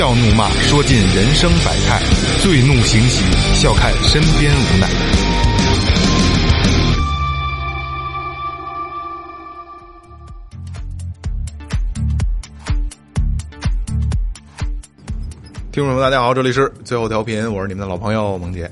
[0.00, 2.00] 笑怒骂，说尽人生百态；
[2.40, 3.22] 醉怒行喜，
[3.52, 4.88] 笑看身边无奈。
[15.70, 18.70] 听众朋友们，大家好，这里是最后调频，我是你们的老朋友萌姐。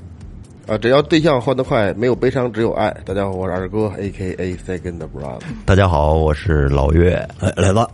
[0.65, 2.89] 啊，只要对象换得快，没有悲伤，只有爱。
[3.05, 5.43] 大家好，我是二哥，A K A Second Brother。
[5.63, 7.87] 大家好，我是老岳，来来吧。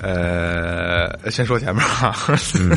[0.00, 2.14] 呃，先说前面啊，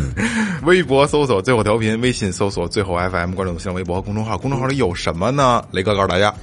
[0.63, 4.37] 微博搜索最后调频，微信搜索最后 FM，关注新浪微博和公众号。
[4.37, 5.63] 公众号里有什么呢？
[5.71, 6.33] 雷哥告诉大家，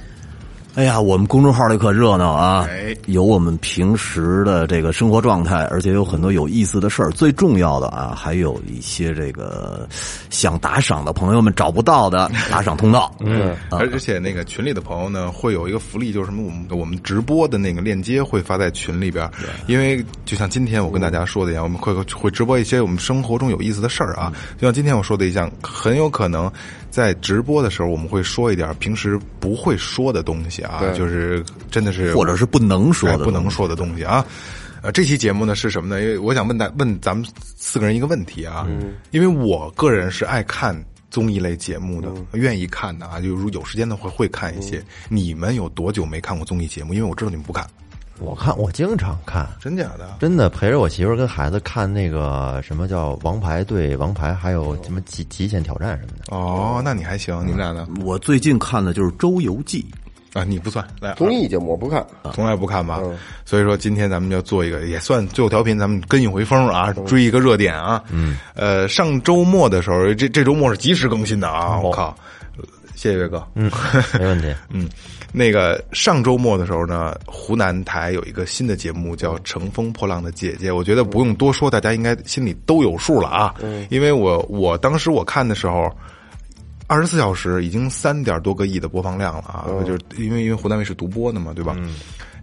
[0.75, 2.67] 哎呀，我们公众号里可热闹啊！
[2.69, 7.09] 哎有我们平时的这个生活状态，而且有很多有意思的事儿。
[7.11, 9.87] 最重要的啊，还有一些这个
[10.29, 13.13] 想打赏的朋友们找不到的 打赏通道。
[13.19, 19.29] 嗯，而而且那个群里的朋友呢，会有一个福利，就是什么，我们我们直播的那个链接会发在群里边。
[19.67, 24.33] 因为就像今天我跟大家说的一样，我们会会直播一些我们生活中有意思的事儿啊。
[24.57, 26.51] 就像今天我说的一样，很有可能
[26.95, 34.25] 在直播的时候，我们会说一点平时不会说的东西啊，就是真的是或者是不能说的，哎不能说的东西啊。
[34.81, 36.01] 呃，这期节目呢是什么呢？
[36.01, 38.65] 因为我想问大问咱们四个人一个问题啊，
[39.11, 40.73] 因为我个人是爱看
[41.11, 44.81] 综艺类节目的，愿意看的啊，就如有时间的话会看一些。
[45.09, 46.93] 你们有多久没看过综艺节目？
[46.93, 47.67] 因为我知道你们不看，
[48.19, 50.15] 我看我经常看，真假的？
[50.19, 56.35] 真的陪着我媳妇儿跟孩子看那个什么叫《王牌对王牌》，还有什么极极限挑战什么的。
[56.35, 57.87] 哦，那你还行，你们俩呢？
[58.05, 59.85] 我最近看的就是《周游记
[60.33, 63.01] 啊，你不算，来综艺节目我不看，从来不看吧？
[63.45, 68.01] 所以说今天咱们就做一个，也算最后调频，咱们跟一回风啊，追一个热点啊。
[68.09, 71.77] 嗯，呃，上周末的时候，这这周末是及时更新的啊！
[71.79, 72.15] 我靠，
[72.95, 73.45] 谢谢岳哥。
[73.55, 73.69] 嗯，
[74.19, 74.53] 没问题。
[74.69, 74.89] 嗯，
[75.35, 83.53] 那个上周末的时候呢，湖南台有一个新的节目叫《乘风破浪的姐姐》，我觉得不用多说，大家应该心里都有数了啊。
[83.61, 85.91] 嗯，因为我我当时我看的时候。
[86.87, 89.65] 二十四小时已经三点多个亿的播放量了啊！
[89.87, 91.75] 就是因为因为湖南卫视独播的嘛，对吧？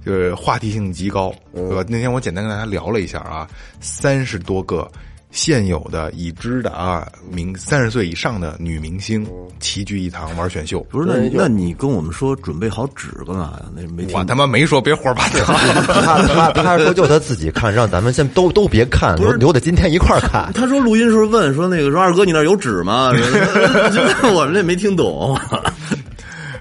[0.05, 1.85] 就是话题性极高，对吧？
[1.89, 3.49] 那天我简单跟大家聊了一下啊，
[3.79, 4.91] 三十多个
[5.33, 9.27] 现有的已知的啊明三十岁以上的女明星
[9.59, 10.81] 齐聚一堂玩选秀》。
[10.85, 13.67] 不是，那那你跟我们说准备好纸干嘛呀？
[13.75, 15.41] 那没听我他妈没说别胡说八道。
[15.89, 20.53] 他他他说就他自己看，让咱们先都都别看，留留着今天一块儿看。
[20.55, 23.11] 他说录音时候问说那个说二哥你那有纸吗？
[24.35, 25.35] 我们这没听懂。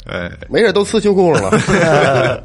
[0.07, 2.43] 哎，没事都呲秋裤上了。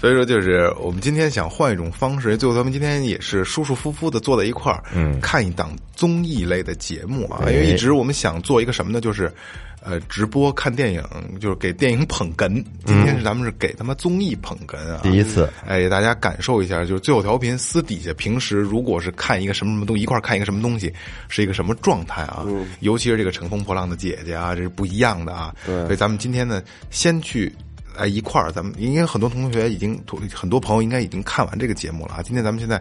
[0.00, 7.40] 所以说，就是我们今天想换一种方式，最后咱们今天也是舒舒服服的坐在一块儿，嗯，看一档综艺类的节目啊。
[7.48, 9.00] 因为一直我们想做一个什么呢？
[9.00, 9.32] 就是，
[9.80, 11.02] 呃，直播看电影，
[11.40, 12.62] 就是给电影捧哏。
[12.84, 15.00] 今天是咱们是给他们综艺捧哏啊！
[15.02, 20.92] 第一次，哎，给大家感受一下，就是最后调频私底下平时如果是看一个什么什么东西，一块儿看一个什么东西，
[21.28, 22.44] 是一个什么状态啊？
[22.80, 25.54] 尤其是这个乘风破浪的姐姐啊，这是不一样的啊。
[25.64, 27.50] 所以咱们今天呢，先去。
[27.98, 30.00] 哎，一块儿，咱们应该很多同学已经，
[30.34, 32.22] 很多朋友应该已经看完这个节目了啊。
[32.22, 32.80] 今天咱们现在，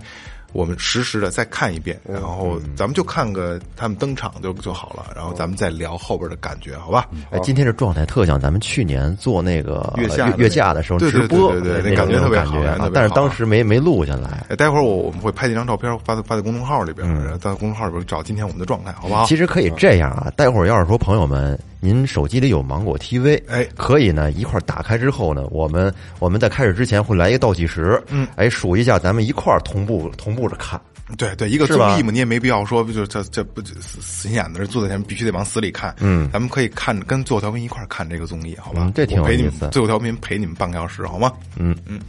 [0.53, 7.07] 我们实时的再看一遍，然后咱们就看个他们登场就就好了，然后咱们再聊后边的感觉，好吧？
[7.29, 12.55] 哎，今天这状态特像咱们去年做那个月下月下的时候直播，对对对，那感觉特别好。
[12.93, 14.45] 但是当时没没录下来。
[14.49, 19.25] 哎，待会儿我我们会拍几张照片发在发在公众号里边，然后在公众号里边找今天我们的状态，好不好？
[19.25, 21.57] 其实可以这样啊，待会儿要是说朋友们。
[21.85, 30.81] 您手机里有芒果 TV，哎，可以呢，一块儿打开之后呢，我们我们在开始之前会来一个倒计时，嗯，哎，数一下，咱们一块儿同步同步着看。
[31.15, 38.91] 对对，一个综艺嘛，你也没必要说，就这这不死心眼子坐在前面必须得往死里看，嗯，咱们可以看跟最后调频一块儿看这个综艺，好吧？
[38.95, 39.69] 这挺有意思。
[39.69, 41.31] 最后调频陪你们半个小时，好吗？
[41.55, 41.99] 嗯嗯，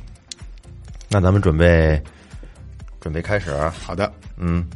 [1.11, 2.03] 那咱们准备
[2.99, 4.67] 准备开始，好的，嗯。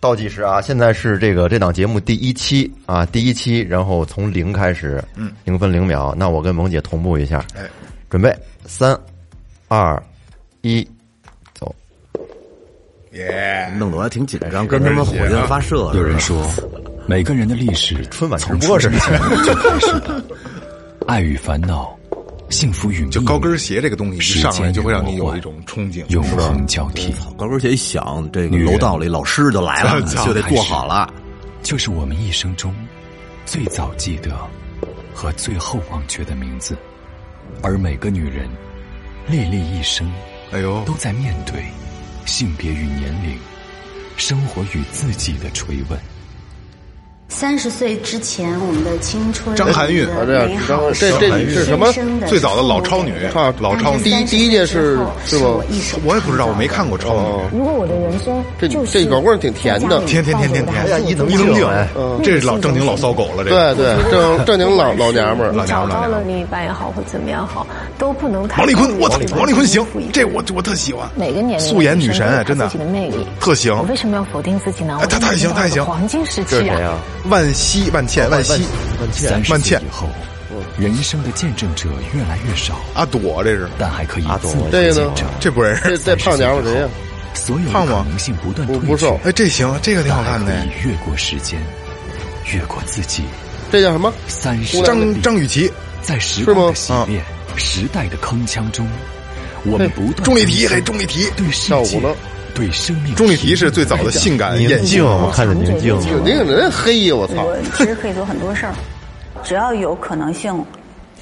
[0.00, 0.62] 倒计时啊！
[0.62, 6.14] 现在是这个这档节目第一期啊，第一期，然后从零开始，嗯，零分零秒。
[6.16, 7.68] 那我跟萌姐同步一下，哎，
[8.08, 8.98] 准备三、
[9.68, 10.02] 二、
[10.62, 10.88] 一，
[11.52, 11.74] 走。
[13.12, 15.92] 耶，弄得我还挺紧张，跟他们火箭发射。
[15.94, 16.50] 有人说，
[17.06, 20.24] 每个人的历史春晚从直播是出生前就开始了，
[21.06, 21.94] 爱与烦恼，
[22.50, 27.14] 幸福与就高跟鞋这个东西一上来就会让你有一种憧憬，永恒交替。
[27.36, 31.12] 高跟鞋一响，这个楼道里老师就来了， 就得坐好了。
[31.62, 32.74] 就是我们一生中
[33.46, 34.36] 最早记得
[35.14, 36.76] 和最后忘却的名字，
[37.62, 38.48] 而每个女人
[39.28, 40.10] 历历一生，
[40.50, 41.62] 哎呦，都在面对
[42.26, 43.38] 性别与年龄、
[44.16, 45.98] 生活与自己的垂吻。
[47.40, 50.46] 三十岁之前，我们的青春，张含韵这样
[50.92, 51.90] 这这是什么
[52.26, 55.64] 最早的老超女啊，老超女第一第一届是是吧我？
[55.70, 57.20] 一手我也不知道，我没看过超女。
[57.20, 61.66] 哦，如果我的人生这就是这狗棍儿挺甜的甜甜甜甜甜，哎呀伊能伊能静
[62.22, 64.02] 这是老正经老骚狗了，这对个。
[64.02, 66.24] 对， 正正经老老娘们儿，老娘找到了们儿老娘们儿。
[66.26, 67.66] 另一半也好，或怎么样好，
[67.96, 69.82] 都不能太王丽坤，我操王丽坤行
[70.12, 71.08] 这我我特喜欢。
[71.16, 74.98] 每个年龄素颜女神啊，真的自己的魅力特行我为什么要否定自己呢？
[75.00, 76.98] 哎她太行太行黄金时期啊！
[77.30, 78.60] 万茜，万茜，万茜，
[79.00, 80.08] 万茜万茜以后，
[80.76, 85.26] 人生的见证者越来越少，阿朵这是，但还可以阿朵自我这个呢见证。
[85.38, 85.82] 这不认识。
[85.84, 86.88] 这这胖娘们儿谁呀？
[87.32, 90.52] 所有的胖吗可能性不瘦哎，这行，这个挺好看的。
[90.84, 91.60] 越过时间，
[92.52, 93.22] 越过自己。
[93.70, 94.12] 这叫什么？
[94.26, 95.70] 三十张张雨绮，
[96.02, 97.24] 在时光的洗是吗练、
[97.56, 98.88] 时代的铿锵中，
[99.64, 102.12] 我们不断钟丽缇，提升嘿，钟丽缇，对世界跳舞呢、
[102.50, 103.14] 对生命。
[103.14, 105.04] 钟丽缇是最早的性感宁静，艳星。
[105.04, 107.14] 我看着宁静，你可人黑呀！
[107.14, 107.44] 我操！
[107.44, 108.74] 我其实可以做很多事儿，
[109.42, 110.64] 只要有可能性、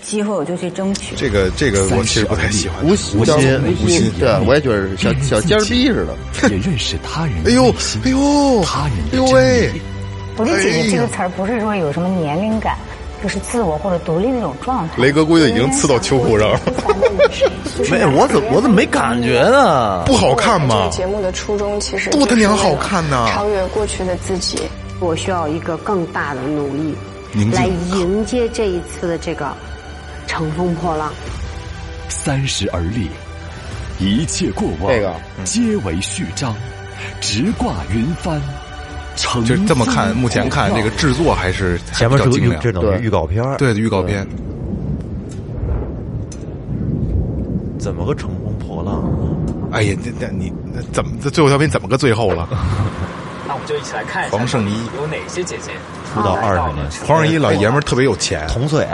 [0.03, 1.15] 机会，我就去争取。
[1.17, 2.85] 这个这个我其实不太喜欢。
[2.85, 6.49] 无心叫无心无心，对，我也觉得小小尖儿逼似的。
[6.49, 7.65] 也认识他人的哎呦
[8.05, 9.81] 哎呦，他人哎呦喂理。
[10.37, 12.77] 独立姐哎呀姐这个词儿不是说有什么年龄感，
[13.23, 14.95] 就是自我或者独立的一种状态。
[14.97, 16.61] 雷哥估计已经刺到秋裤上了，
[17.91, 20.05] 没，我怎么我怎么没感觉呢？
[20.07, 20.91] 不好看吗这个？
[20.91, 24.61] 节目的初衷其实多他娘好看呐超越过去的自己。
[25.01, 26.97] 我需要一个更大的努力，
[27.53, 29.53] 来迎接这一次的这个
[30.27, 31.13] 乘风破浪。
[32.09, 33.09] 三十而立，
[34.01, 36.53] 一切过往这个皆为序章，
[37.21, 38.43] 直挂云帆。
[39.19, 42.61] 乘就这么看，目前看这个制作还是还前面是个比较精良。
[42.61, 44.27] 预这等于预告片儿，对预告片，
[47.79, 49.03] 怎么个乘风破浪？
[49.71, 52.49] 哎呀，这这你那怎么这最后调频怎么个最后了？
[53.47, 55.73] 那我们就一起来看一下黄圣依有哪些姐姐
[56.13, 58.87] 出道二十年，黄圣依老爷们儿特别有钱，同岁，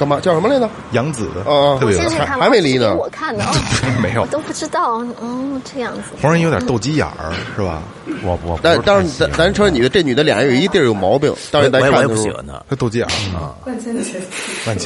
[0.00, 0.66] 干嘛叫什么来着？
[0.92, 3.52] 杨紫啊特别有钱，先去看吧还没离呢我看的啊，
[4.02, 4.26] 没有我。
[4.28, 6.00] 都不知道哦，这样子。
[6.22, 7.82] 黄圣依有点斗鸡眼儿，是吧？
[8.24, 12.62] 我我但但是咱咱说女的，这女的脸上有一地儿有毛病，但是咱我也我也看的时候不喜欢他。
[12.70, 13.54] 她斗鸡眼儿啊。
[13.66, 14.78] 万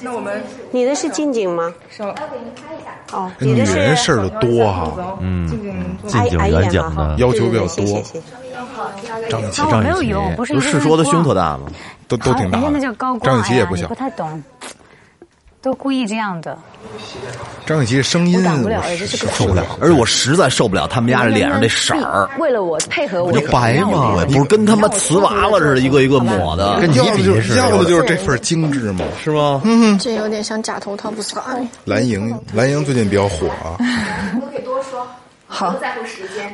[0.00, 1.72] 茜，你的是近景吗？
[1.88, 3.16] 稍，我给您拍一下。
[3.16, 5.48] 哦，女人事儿的多哈，嗯，
[6.06, 8.02] 近景矮矮一远景点嘛哈的，要求比较多
[9.28, 11.66] 张雨绮我没有用，不是说的胸特大吗？
[12.08, 13.16] 都都挺大那叫的高。
[13.16, 13.20] 光。
[13.20, 14.42] 张雨绮也不小不，太懂，
[15.60, 16.56] 都故意这样的。
[17.66, 19.64] 张雨绮声音我挡不了我是受不了。
[19.80, 24.24] 而且我实在受不了他们家这脸上这色儿，为了我配合我，你白吗？
[24.26, 29.04] 不是跟他妈瓷娃娃似的，一个一个抹的，跟你比要的就是要的就是这份精致嘛。
[29.22, 29.60] 是吗？
[29.64, 33.76] 嗯这有点像假头套，不是哎蓝莹，蓝莹最近比较火啊。
[35.56, 35.74] 好，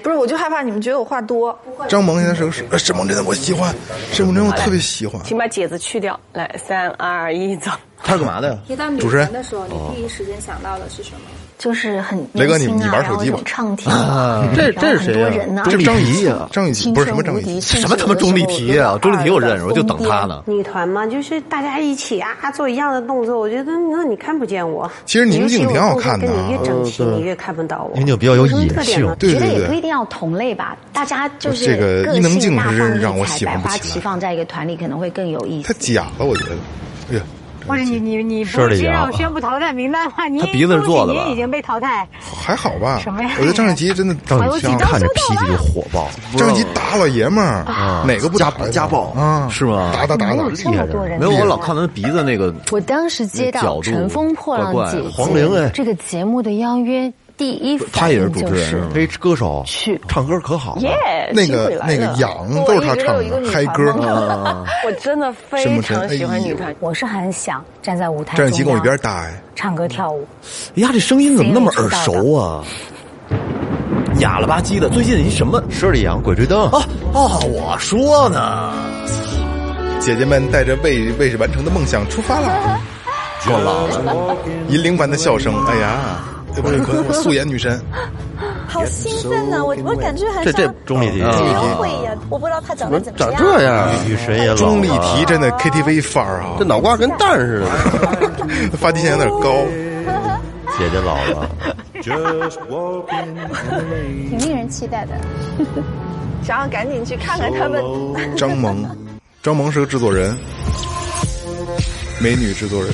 [0.05, 1.59] 不是，我就害怕你们觉得我话多。
[1.89, 3.75] 张萌现在是个沈呃沈梦真，我喜欢
[4.13, 5.21] 沈梦真，我特别喜欢。
[5.25, 6.19] 请把姐”字去掉。
[6.33, 7.73] 来，三二一，走。
[8.05, 8.59] 他是干嘛的呀？
[8.65, 11.21] 提到主持人的时候，你第一时间想到的是什么？
[11.63, 18.99] 就是很雷哥你年轻啊你玩手机吧然后有唱甜啊，这这是谁呀多人呢，这是张雨绮啊张雨绮不是什么张雨绮，什么他妈钟丽缇啊？
[19.01, 20.43] 钟丽缇我认识，我就等她呢。
[20.45, 24.91] 女团嘛，就是大家一起啊做一样的动作，我觉得那你看不见我。
[25.07, 27.97] 其实宁静挺好看的跟你越整齐，你越看不到我。
[27.97, 29.07] 宁静比较有什么野性特点呢？
[29.07, 35.73] 觉得对对对也不一定要同类吧，大家就是这个伊能静性大是放让我异彩，百花喜欢不起来齐放在一个团里可能会更有意思。
[35.73, 36.51] 太假了，我觉得。
[37.13, 37.23] 哎呀，
[37.67, 40.27] 或者你你你是的呀布淘汰名单吗？
[40.27, 42.07] 你他鼻子是做的吧已经被淘汰。
[42.21, 42.99] 还好吧？
[43.03, 47.65] 什么呀我觉得张雨绮真的张雨绮挺看着脾气就火爆，张雨绮大老爷们儿，
[48.07, 49.49] 哪个不打呀家暴啊？
[49.51, 49.93] 是吗？
[49.95, 58.89] 打打打打，这么多人，没有，我老看他鼻子那个，我当时接到《乘风破浪姐姐》黄龄哎这个节目的邀约，第一他也是反应就是主持人是吗？
[58.95, 63.93] 嘿，歌手去唱歌可好了，耶，那个那个了痒都是他唱的，嗨歌。
[64.87, 66.73] 我真的非常喜欢女团。
[66.79, 70.25] 我是很想站在舞台张雨绮跟我一边搭哎，唱歌跳舞。
[70.77, 72.63] 哎呀，这声音怎么那么耳熟啊？
[74.21, 75.61] 哑了吧唧的，最近一什么？
[75.69, 76.81] 十里洋鬼吹灯，哦
[77.13, 78.73] 哦，我说呢，
[79.99, 82.81] 姐姐们带着未未完成的梦想出发了。
[83.45, 84.37] 够老了。
[84.71, 86.23] 银铃般的笑声，哎呀，
[86.55, 86.79] 对不对？
[86.81, 87.81] 可我素颜女神，
[88.69, 89.63] 好兴奋呐！
[89.65, 91.25] 我我感觉还这这钟丽缇，约
[91.77, 93.33] 会一样，我不知道她长得怎么长。
[93.37, 97.67] 这样，女神也老钟丽缇真的 KTV 范儿啊这，脑瓜跟蛋似的。
[98.79, 99.65] 发际线有点高。
[100.79, 101.49] 姐姐老了，
[102.03, 102.13] 挺
[104.39, 105.13] 令人期待的。
[106.43, 107.83] 想要赶紧去看看他们。
[108.37, 108.85] 张萌，
[109.43, 110.37] 张萌是个制作人，
[112.21, 112.91] 美女制作人。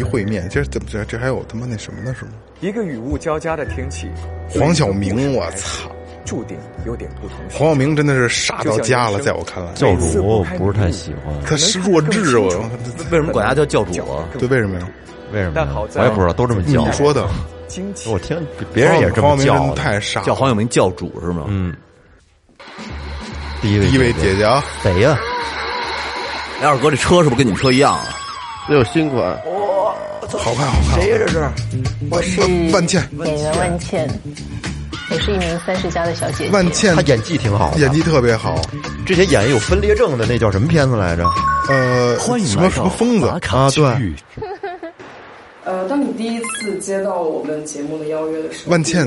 [0.00, 2.14] 一会面，这怎么这这还有他妈那什么呢？
[2.18, 2.32] 是吗？
[2.60, 4.08] 一个雨雾交加的天气，
[4.48, 5.90] 黄晓明，我操，
[6.24, 7.36] 注定有点不同。
[7.50, 12.48] 黄晓明真的是傻到家了，在我看来，教主我不是太喜欢，他是弱智，我
[13.10, 14.24] 为什么管他叫教主啊？
[14.38, 14.88] 对，为什么呀？
[15.32, 15.88] 为什么？
[15.94, 16.82] 我也不知道，都这么叫。
[16.86, 17.28] 你说的，
[18.06, 21.44] 我听别人也这么叫，太傻，叫黄晓明教主是吗？
[21.48, 21.76] 嗯。
[23.60, 25.18] 第一位，第一位姐姐啊，谁呀？
[26.62, 28.16] 哎，二哥，这车是不是跟你们车一样啊？
[28.68, 29.36] 这有新款，
[29.90, 31.00] 哇，好看好看！
[31.00, 31.18] 谁呀？
[31.18, 31.50] 这是？
[32.10, 32.40] 我是
[32.72, 34.08] 万茜，演员万茜。
[35.10, 36.50] 我是一名三十加的小姐姐。
[36.50, 38.60] 万茜，她演技挺好，演技特别好。
[39.04, 41.28] 之前演有分裂症的那叫什么片子来着？
[41.68, 43.40] 呃，欢迎什么什么疯子啊？
[43.74, 44.14] 对。
[45.64, 49.06] 呃，当你第一次接到我们节目的邀约的时候，万茜，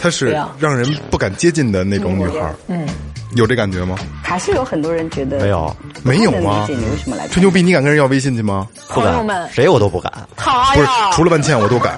[0.00, 2.54] 她是让人不敢接近的那种女孩。
[2.68, 2.86] 嗯。
[3.34, 3.96] 有这感觉吗？
[4.22, 6.66] 还是有很多人觉得没有，没有吗？
[6.68, 7.28] 你为什么来？
[7.28, 8.66] 吹牛逼，你敢跟人要微信去吗？
[8.88, 10.12] 不敢，谁我都不敢。
[10.36, 11.96] 他不是除了万茜我都敢，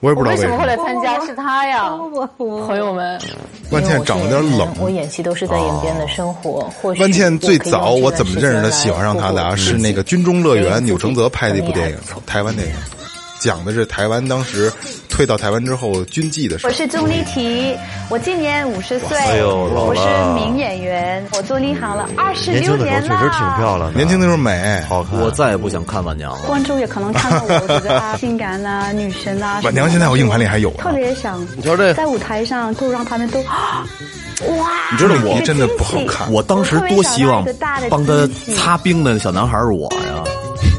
[0.00, 1.90] 我也不知道为什么会来参加，是他呀，
[2.66, 3.20] 朋友们。
[3.70, 6.68] 万茜长得有点冷，我演戏都是在演边的生活。
[6.80, 9.54] 或许万茜最早我怎么认识的、喜欢上她的啊？
[9.54, 11.96] 是那个《军中乐园》，钮承泽拍的一部电影，
[12.26, 12.74] 台湾电影。
[13.38, 14.72] 讲的是台湾当时
[15.08, 16.66] 退到台湾之后军纪的事。
[16.66, 17.78] 我是钟丽缇，
[18.10, 23.08] 我今年五十岁，我是名演员，我做立行了二十六年了。
[23.08, 25.20] 确实挺漂亮的，年轻的时候美，好看。
[25.20, 26.46] 我再也不想看晚娘了。
[26.46, 29.60] 观众也可能看到我，觉得她性感啊，女神啊。
[29.64, 30.70] 晚娘现在我硬盘里还有。
[30.72, 33.94] 特别想，你瞧这，在舞台上都让他们都哇！
[34.92, 36.30] 你知道我真的不好看。
[36.32, 37.44] 我当时多希望
[37.88, 40.24] 帮他擦冰的小男孩是我呀。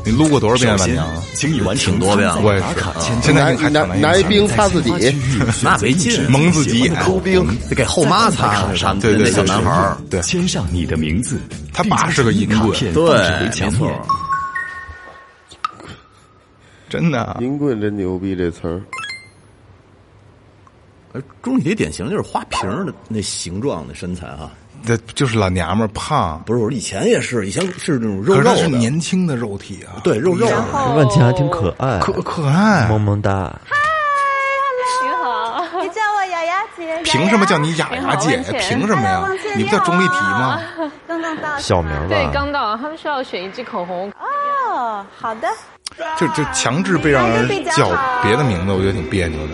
[0.05, 1.07] 你撸过多少遍晚娘？
[1.33, 2.65] 请你完挺多遍，我也是。
[3.21, 4.91] 现在还拿拿一冰擦自己，
[5.61, 8.65] 那没劲， 蒙自己，抠冰得给后妈擦。
[8.99, 11.39] 对对，对小男孩对，签上你的名字，
[11.73, 13.91] 他爸是个银棍，对，没错。
[16.89, 18.81] 真的，银棍真牛逼，这词儿。
[21.11, 24.51] 呃，钟丽缇典型就是花瓶的那形状的身材哈。
[24.85, 30.47] 这就是老娘们儿胖，不是我以前也是，以前是那种肉肉的，是年轻的肉体啊，对肉肉。
[30.95, 33.53] 万茜还挺可爱，可可爱，萌萌哒。
[33.65, 33.75] 嗨，
[35.03, 37.01] 你好，你叫我雅雅姐。
[37.03, 38.37] 凭什么叫你雅雅姐？
[38.59, 39.27] 凭什么呀？
[39.55, 40.59] 你不叫钟丽缇吗？
[41.07, 42.05] 刚刚到，小名吧。
[42.07, 44.11] 对，刚到，他们需要选一支口红。
[44.19, 45.47] 哦，好的。
[46.17, 47.89] 就就强制被让人叫
[48.21, 49.53] 别的名字，我觉得挺别扭的。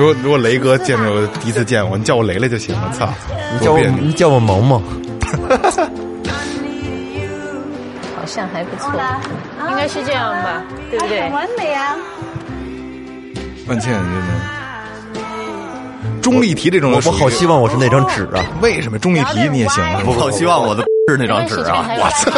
[0.00, 2.90] 如果如果雷哥见着我第一次见我，你叫我雷雷就行了。
[2.90, 3.06] 操，
[3.52, 4.82] 你叫我你叫我萌萌，
[8.16, 8.90] 好像还不错，
[9.68, 11.20] 应该是这样吧，对不对？
[11.20, 11.94] 很完美啊！
[13.68, 14.28] 万茜，真的。
[16.22, 18.42] 钟丽缇这种，我我好希望我是那张纸啊！
[18.62, 20.00] 为什么钟丽缇你也行啊？
[20.06, 21.84] 我好希望我的是那张纸啊！
[21.90, 22.30] 我操！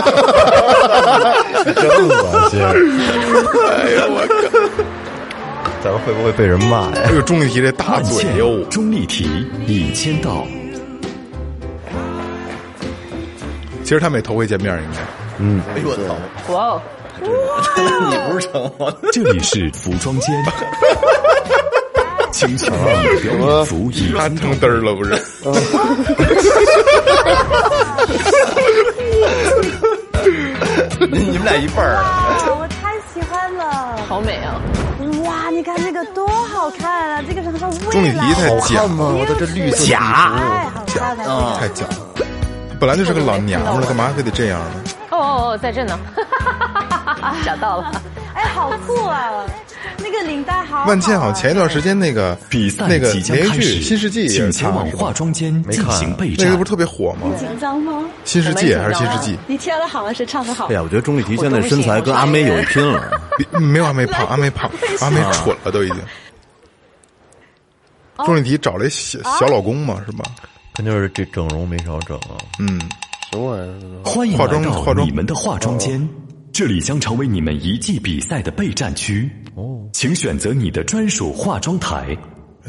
[1.80, 2.58] 真恶心！
[3.70, 4.50] 哎呀，我靠！
[5.82, 7.02] 咱们会不会被人骂呀？
[7.08, 8.62] 这个钟丽缇这大嘴哟！
[8.70, 9.24] 钟丽缇
[9.66, 10.46] 已签到。
[13.82, 15.00] 其实他们也头回见面，应该。
[15.38, 15.60] 嗯。
[15.74, 16.54] 哎呦我操！
[16.54, 16.82] 哇哦！
[17.20, 18.94] 你不是成吗？
[19.12, 20.32] 这里是服装间。
[22.32, 25.10] 请求你表演服已安成嘚儿了不是？
[31.10, 31.98] 你们俩一半儿。
[32.58, 33.96] 我太喜欢了。
[34.08, 34.60] 好美啊！
[35.24, 37.22] 哇，你看这个多好看啊！
[37.26, 39.14] 这个什么钟丽缇太假吗？
[39.18, 39.98] 我的这绿色假，
[40.38, 42.26] 太好看了，太假了。
[42.80, 44.66] 本来就是个老娘们了，干嘛非得这样呢？
[45.10, 45.98] 哦哦哦，在这呢，
[47.44, 47.92] 找到了。
[48.34, 49.30] 哎，好酷啊！
[50.02, 50.84] 那个领带好。
[50.86, 56.46] 万茜好像前一段时间那个比赛那个连续剧，新世纪请前往化妆间进行备战。
[56.46, 57.28] 那个不是特别火吗？
[57.38, 58.04] 紧张吗？
[58.24, 59.36] 新世纪还是新世纪？
[59.46, 60.66] 你跳的好还是唱的好？
[60.66, 63.20] 哎呀，我觉得钟丽缇现在身材跟阿妹有一拼了。
[63.58, 65.96] 没有阿妹胖，阿妹胖，阿妹蠢了都已经。
[68.24, 70.24] 钟丽缇找了一小小老公嘛，是吧？
[70.74, 72.36] 肯定是这整容没少整啊。
[72.58, 72.80] 嗯，
[73.30, 74.04] 什么玩意儿？
[74.04, 76.08] 欢迎来到你们的化妆间，
[76.52, 79.30] 这里将成为你们一季比赛的备战区。
[79.54, 82.16] 哦，请选择你的专属化妆台。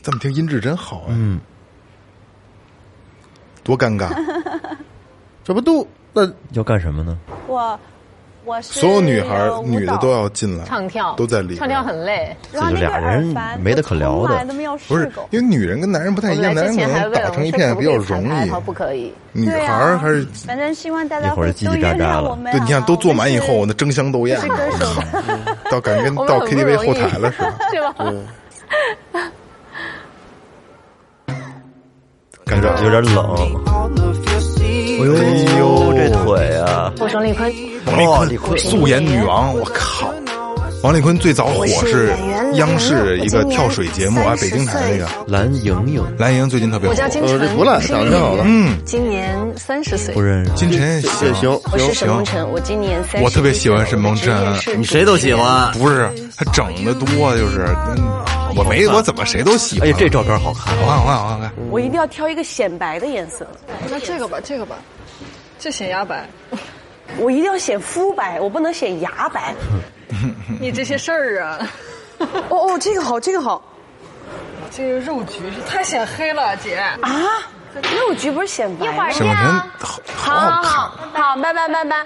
[0.01, 1.07] 这么听音质真好啊！
[1.09, 1.39] 嗯，
[3.63, 4.09] 多尴尬，
[5.43, 7.17] 这不都那要干什么呢？
[7.47, 7.79] 我。
[8.45, 11.55] 我是所有女孩女的都要进来唱跳，都在里。
[11.55, 14.45] 唱跳很累，这就俩人没得可聊的。
[14.87, 18.49] 不是，因为女人跟男人不太一样，男人可能打成一片比较容易。
[18.65, 22.37] 不可以，女孩还是反正希望大家一会儿叽叽喳喳了。
[22.51, 24.37] 对，你看都坐满以后，那争相斗艳，
[25.71, 27.95] 到感觉 跟到 KTV 后台了似的，是吧？
[32.45, 34.52] 感觉有点冷。
[34.99, 36.93] 哎呦，这腿啊！
[36.99, 37.51] 我说李坤，
[37.85, 40.13] 王丽坤，素颜女王，我靠！
[40.83, 42.13] 王丽坤最早火是
[42.55, 46.93] 央视一个跳水节目啊，北京台那个蓝莹莹，蓝莹最近特别火。
[46.93, 48.43] 我叫金晨，这不赖，长得挺好的。
[48.45, 50.13] 嗯，今年三十岁。
[50.13, 51.49] 不认识金晨也行。
[51.71, 53.23] 我是沈梦辰，我今年三十。
[53.23, 54.35] 我特别喜欢沈梦辰，
[54.77, 55.71] 你谁都喜欢。
[55.73, 57.65] 不是他整的多，就是
[58.55, 59.89] 我没我怎么谁都喜欢。
[59.89, 61.51] 哎，这照片好看，好看，好看，好看。
[61.69, 63.47] 我一定要挑一个显白的颜色。
[63.89, 64.75] 那这个吧，这个吧，
[65.59, 66.27] 这显牙白。
[67.17, 69.53] 我一定要显肤白，我不能显牙白。
[70.59, 71.69] 你这些事儿啊！
[72.49, 73.61] 哦哦，这个好，这个好。
[74.71, 76.97] 这个肉橘是太显黑了，姐啊！
[77.75, 78.85] 肉橘不是显白？
[78.85, 79.45] 一会儿沈梦辰
[80.15, 82.05] 好好看，好，拜拜拜拜。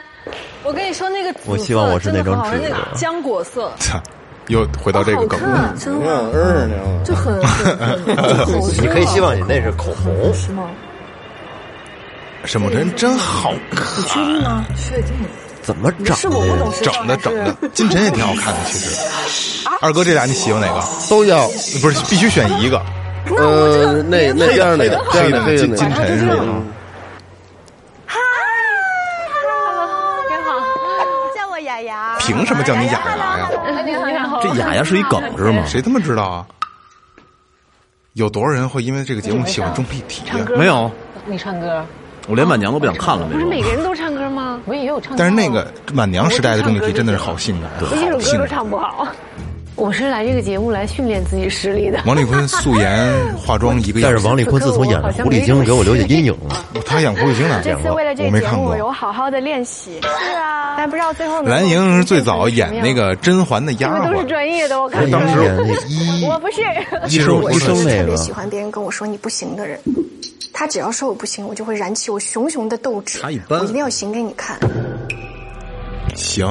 [0.63, 3.72] 我跟你说，那个我希望我是那种紫纸的浆果色，
[4.48, 5.74] 又回到这个梗了。
[5.80, 7.38] 真的，嗯，就很
[8.82, 10.70] 你可以希望你那是口红，是吗？
[12.46, 14.66] 沈梦辰真好看，你确定吗？
[14.75, 15.13] 确定。
[15.62, 18.96] 怎么整是我不懂时整的整的，金晨也挺好看的，其实。
[19.82, 20.82] 二哥，这俩你喜欢哪个？
[21.10, 21.46] 都要，
[21.82, 22.82] 不是必须选一个。
[23.38, 26.63] 呃，那那边那个黑的金金晨是吗？
[28.06, 28.18] 嗨，
[30.30, 30.56] 真好，
[31.36, 32.16] 叫我雅雅。
[32.20, 33.47] 凭什么叫你雅雅呀？
[34.41, 35.63] 这雅雅是一梗 是吗？
[35.65, 36.46] 谁他妈知道啊？
[38.13, 40.24] 有多少人会因为这个节目喜欢钟丽缇？
[40.58, 40.91] 没有，
[41.25, 41.86] 你唱歌。
[42.27, 44.60] 我连满娘都不想看了，不是每个人都唱歌吗？
[44.65, 45.15] 我也有唱歌。
[45.17, 49.08] 但是那个满娘时代的钟丽缇真的是好性感，我一首歌都唱不好。
[49.78, 52.02] 我是来这个节目来训练自己实力的。
[52.08, 56.66] 王丽坤素颜 化妆一个样，但是王丽坤自从演了狐狸精，给我留下阴影了。
[56.84, 57.62] 他演狐狸精呢？
[57.63, 60.02] 这次为了这个节目，有好好的练习。
[60.02, 61.44] 是啊，但不知道最后。
[61.44, 64.82] 蓝莹是最早演那个甄嬛的丫鬟，都是专业的。
[64.82, 66.62] 我看当时演那 医，我不是
[67.08, 68.02] 医生，医生那个。
[68.02, 69.80] 特别喜欢别人跟我说你不行的人。
[70.52, 73.20] 他只要说我不行，我就会燃起我熊熊的斗志。
[73.22, 74.58] 他一般，我一定要行给你看。
[76.16, 76.48] 行，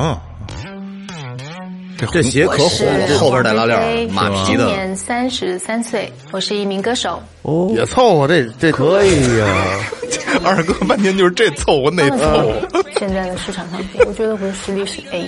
[1.98, 4.64] 这鞋可火了，后边带拉链，马皮的。
[4.64, 7.22] 今年三十三岁，我是一名歌手。
[7.42, 9.46] 哦，也凑合，这这可以呀。
[10.44, 12.84] 二哥半天就是这凑合那凑合。
[12.98, 15.26] 现在的市场上，我觉得我的实力是 A。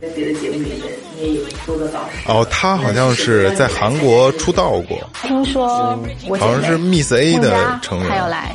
[0.00, 0.80] 在别的节目里面，
[1.16, 2.00] 你也有多个导。
[2.26, 4.98] 哦，他好像是在韩国出道过。
[5.22, 8.08] 听说我好像是 Miss A 的成员。
[8.08, 8.54] 还有来。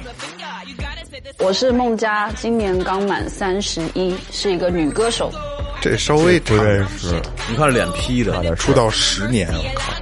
[1.39, 5.31] 我是孟佳，今年刚满三十一，是一个女歌手。
[5.79, 9.93] 这稍微不认识，你看脸 P 的，出道十年，我靠！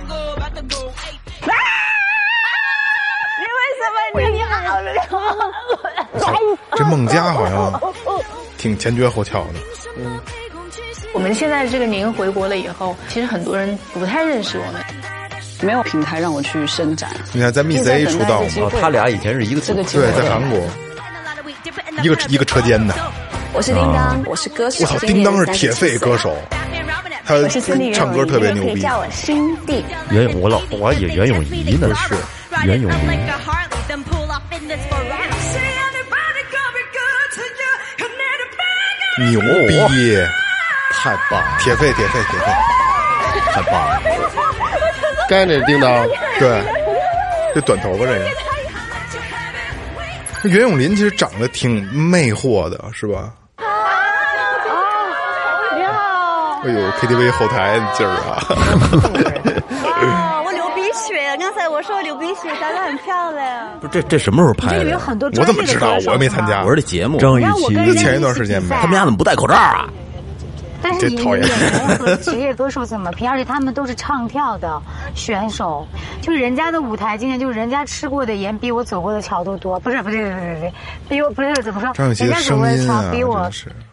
[3.39, 3.81] 你为什
[4.13, 4.89] 么你好了？
[6.75, 7.79] 这孟佳好像
[8.57, 9.53] 挺前撅后翘的。
[9.97, 10.19] 嗯。
[11.13, 14.83] 我们现在这个年回国了以后，其实很多人不太认识我们，
[15.61, 17.09] 没有平台让我去伸展。
[17.31, 19.75] 你看，在 Miss A 出道嘛，他俩以前是一个对，
[20.13, 20.59] 在韩国，
[22.03, 22.93] 一个一个车间的。
[23.55, 24.83] 我是叮当，我是歌手。
[24.83, 26.35] 我操，叮当是铁肺歌手，
[27.25, 27.35] 他
[27.93, 28.81] 唱歌特别牛逼。
[28.81, 29.85] 叫我新弟。
[30.11, 32.15] 袁我老我以袁咏仪呢是
[32.65, 32.95] 袁咏仪。
[39.31, 39.39] 牛
[39.87, 40.17] 逼！
[40.91, 41.41] 太棒！
[41.59, 42.45] 铁肺，铁肺，铁肺，
[43.53, 44.01] 太棒了！
[45.29, 46.05] 该那叮当，
[46.37, 46.61] 对，
[47.53, 48.25] 这短头发这个。
[50.43, 53.31] 袁咏琳其实长得挺魅惑的，是吧？
[53.55, 53.63] 啊，
[55.77, 56.54] 你好！
[56.65, 58.41] 哎呦，KTV 后台劲儿啊！
[59.85, 61.37] 哇，我流鼻血！
[61.39, 63.69] 刚才我说我流鼻血，长得很漂亮。
[63.79, 64.99] 不是，这这什么时候拍的？
[65.39, 65.93] 我怎么知道？
[66.07, 66.61] 我又没参加。
[66.61, 67.45] 我说这节目，张雨
[67.85, 68.75] 绮前一段时间呗。
[68.81, 69.85] 他们家怎么不戴口罩啊？
[70.81, 73.29] 但是你演员和职业歌手怎么拼？
[73.29, 74.81] 而且他们都是唱跳的
[75.15, 75.87] 选手，
[76.21, 79.79] 就是人家的舞台经验，就是人家吃过的盐比我走过的桥都多。
[79.79, 80.71] 不是，不是，不是，不是，
[81.09, 81.91] 比我不是怎么说？
[81.93, 83.49] 张雨绮的声音啊，比我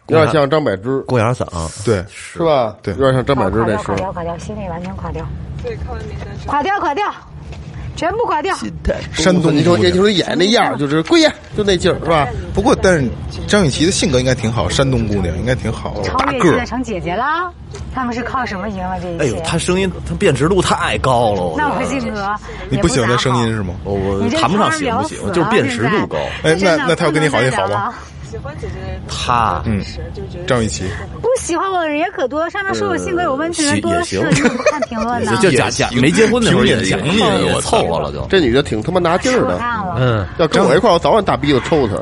[0.07, 1.45] 有点像张柏芝，公鸭嗓，
[1.85, 2.75] 对，是吧？
[2.83, 3.85] 对，有点像张柏芝那声。
[3.85, 5.25] 垮掉，垮掉，心里完全垮掉。
[5.63, 6.27] 对，看完名单。
[6.45, 7.05] 垮掉，垮掉。
[7.95, 8.55] 全部垮掉。
[9.13, 12.27] 山东，你说，也就是演那样，就是跪下，就那劲儿，是吧？
[12.53, 13.09] 不过，但是
[13.47, 17.51] 张雨绮的性格应该挺好，山东姑娘应该挺好，大个现在成姐姐啦。
[17.95, 19.23] 他们是靠什么赢了这一切？
[19.23, 21.53] 哎呦，她声音，她辨识度太高了。
[21.57, 22.33] 那我性格，
[22.69, 23.75] 你不喜欢她声音是吗？
[23.83, 26.17] 我我谈不上喜不喜欢，就是辨识度高。
[26.43, 27.93] 哎，那那她要跟你好，你好吗？
[28.33, 29.79] 喜欢姐姐，她嗯，
[30.47, 30.85] 张雨绮
[31.21, 35.37] 不喜欢我的人也可多，上面说我性格有问题的人多的是，你怎么看评论呢？
[35.39, 36.97] 就假假没结婚的时候也行，
[37.53, 38.25] 我凑合了就。
[38.31, 39.61] 这女的挺他妈拿劲儿的，
[39.99, 41.93] 嗯，要跟我一块儿，我早晚大鼻子抽她。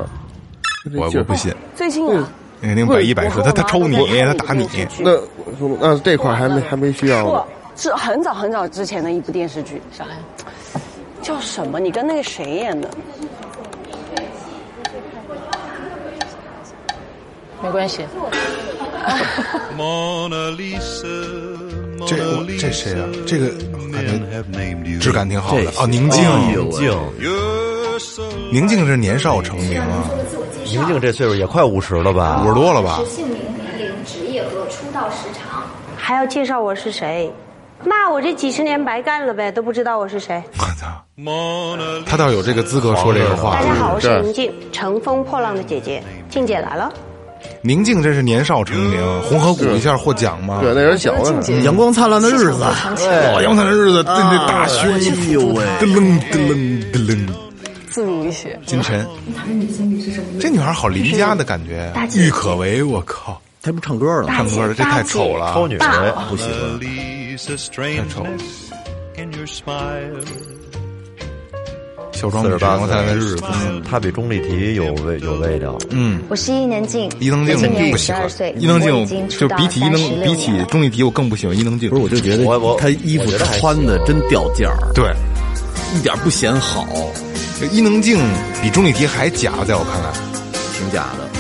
[0.95, 1.53] 我我不信。
[1.75, 2.25] 最近啊，
[2.61, 4.65] 肯定百依百顺，他他抽你，他打你。
[4.99, 5.11] 那
[5.81, 7.43] 那这块还没还没需要呢。
[7.75, 10.11] 是很早很早之前的一部电视剧，啥呀？
[11.21, 11.77] 叫什么？
[11.77, 12.89] 你跟那个谁演的？
[17.63, 18.06] 没关系。
[22.08, 22.17] 这
[22.60, 23.08] 这谁啊？
[23.28, 23.50] 这个
[23.91, 25.86] 感觉质感挺好的哦。
[25.88, 26.97] 宁静，宁静，
[28.52, 30.10] 宁静是年少成名啊。
[30.65, 32.41] 宁静这岁数也快五十了吧？
[32.43, 33.00] 五十多了吧？
[33.08, 35.63] 姓名、年龄、职业和出道时长。
[35.95, 37.32] 还要介绍我是谁？
[37.84, 40.43] 那我这几十年白干了呗，都不知道我是谁。
[40.58, 40.88] 我操！
[42.06, 43.56] 他倒有这个资格说这个话。
[43.56, 46.91] 大家好，我是宁静，乘风破浪的姐姐，静姐来了。
[47.63, 50.60] 宁静真是年少成名，红河谷一下获奖吗？
[50.62, 52.65] 对，那人小的阳光灿烂的日子，
[52.97, 55.00] 对，阳光灿烂的日子，那那大胸，哎
[55.32, 56.58] 呦喂，噔楞噔楞
[56.91, 57.36] 噔楞。
[57.89, 58.60] 自如一些。
[58.65, 59.06] 金晨，
[60.39, 61.93] 这女孩好邻家的感觉。
[62.15, 64.28] 郁可唯，我靠，她不唱歌了？
[64.30, 65.89] 唱歌了，这太丑了，超女神，
[66.30, 66.80] 不喜欢。
[67.95, 68.26] 太丑。
[72.21, 73.43] 小庄女阳光灿烂的日子，
[73.89, 75.75] 他比钟丽缇有味有味道。
[75.89, 78.29] 嗯，我是伊能静，伊能静不喜欢。
[78.60, 81.89] 伊能静就比起伊能比起钟丽缇，我更不喜欢伊能静。
[81.89, 82.45] 不是，我就觉得
[82.77, 85.12] 他衣服穿的真掉价儿，对，
[85.97, 86.86] 一点不显好。
[87.71, 88.19] 伊能静
[88.62, 90.13] 比钟丽缇还假，在我看来，
[90.77, 91.30] 挺假的。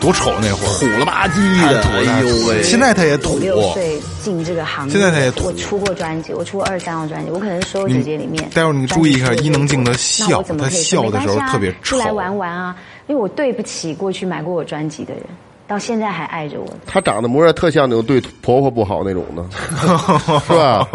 [0.00, 2.62] 多丑那会儿，土了吧唧的，哎呦喂！
[2.62, 3.34] 现在他也土。
[3.34, 5.44] 我六岁进这个行业，现在他也土。
[5.46, 8.48] 我出过专辑，我出过二三张专辑，我可能所有姐姐里面。
[8.54, 11.98] 待会儿你注意一下伊能静的笑，她笑的时候特别丑。
[11.98, 12.74] 来玩玩啊！
[13.06, 15.22] 因为我对不起过去买过我专辑的人，
[15.68, 16.66] 到现在还爱着我。
[16.86, 19.44] 她长得模样特像那种对婆婆不好那种的，
[20.46, 20.88] 是吧？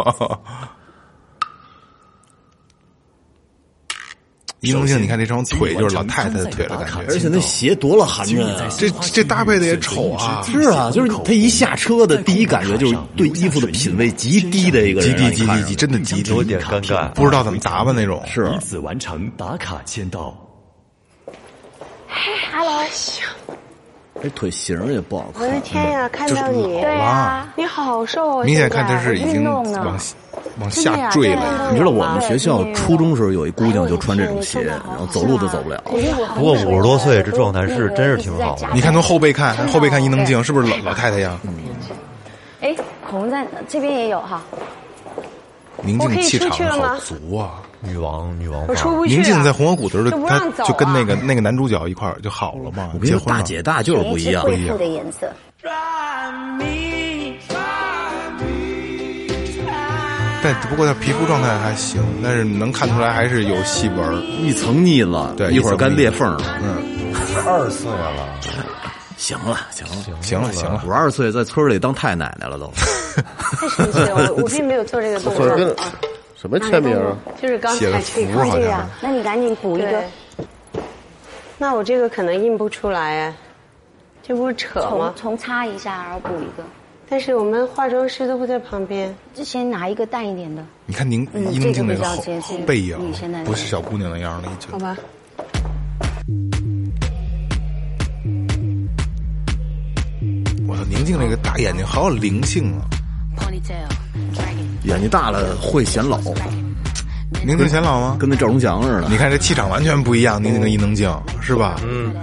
[4.66, 7.06] 伊能静，你看那双腿就是老太太的腿了，感觉。
[7.08, 8.46] 而且那鞋多了寒碜，
[8.78, 10.42] 这这搭配的也丑啊！
[10.44, 18.24] 是啊，就是他一下车的第一感觉就是对衣服的品味极低的一个人，极低极低极，真的极低，有点尴尬，不知道怎么打扮那种。
[18.28, 20.36] 是，以此完成打卡签到。
[22.08, 22.84] 嗨，Hello。
[24.22, 25.44] 这腿型也不好看。
[25.48, 30.00] 我的天呀，看到你，对呀，你好瘦啊，明显看他是已经往
[30.60, 31.70] 往下坠了。
[31.72, 35.82] 你知道我们学校初中时候有一姑娘就穿这种鞋，然后走路都走不了。
[36.36, 38.68] 不过五十多岁这状态是真是挺好的。
[38.74, 41.38] 你看从后背看，后背看伊能静是不是老老太太呀？
[42.62, 42.76] 哎，
[43.06, 44.42] 红在这边也有哈。
[45.82, 48.66] 宁静气场好足啊，女王女王。
[49.08, 52.92] 宁静在红河谷的时候，她就跟那个那个男主角一块儿就好了嘛。
[53.04, 55.28] 结婚大姐大就是不一样，不一样的颜色。
[60.44, 66.44] 但不过她皮肤状态还行，但是能看出来还是有细纹，一层腻了，对，一会儿干裂缝了。
[66.62, 66.78] 嗯，
[67.48, 68.40] 二十岁了，
[69.18, 72.72] 行了，行了，行了，行了，五十二岁在村里当太奶奶了都。
[73.16, 75.50] 太神奇了，我我并没有做这个动作
[75.82, 75.86] 啊。
[76.46, 77.18] 什么签名啊？
[77.42, 78.88] 就是刚才写符好像。
[79.02, 80.04] 那你赶紧补一个。
[81.58, 83.34] 那我这个可能印不出来哎，
[84.22, 85.12] 这不是扯吗？
[85.16, 86.64] 重擦一下，然后补一个。
[87.10, 89.16] 但是我们化妆师都不在旁边。
[89.34, 90.64] 就先拿一个淡一点的。
[90.86, 92.06] 你看您伊能静那个
[92.68, 93.12] 背影，
[93.44, 94.70] 不是小姑娘的样了已经。
[94.72, 94.96] 好吧。
[100.68, 102.86] 我操，宁静那个大眼睛好有灵性啊！
[104.86, 106.20] 眼睛大了会显老，
[107.44, 108.18] 您能显老吗？
[108.20, 109.08] 跟那赵忠祥似的。
[109.10, 111.82] 你看这气场完全不一样，宁静跟伊能静是吧？
[111.84, 112.14] 嗯，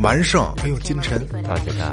[0.00, 0.42] 完胜。
[0.64, 1.24] 哎呦，金晨，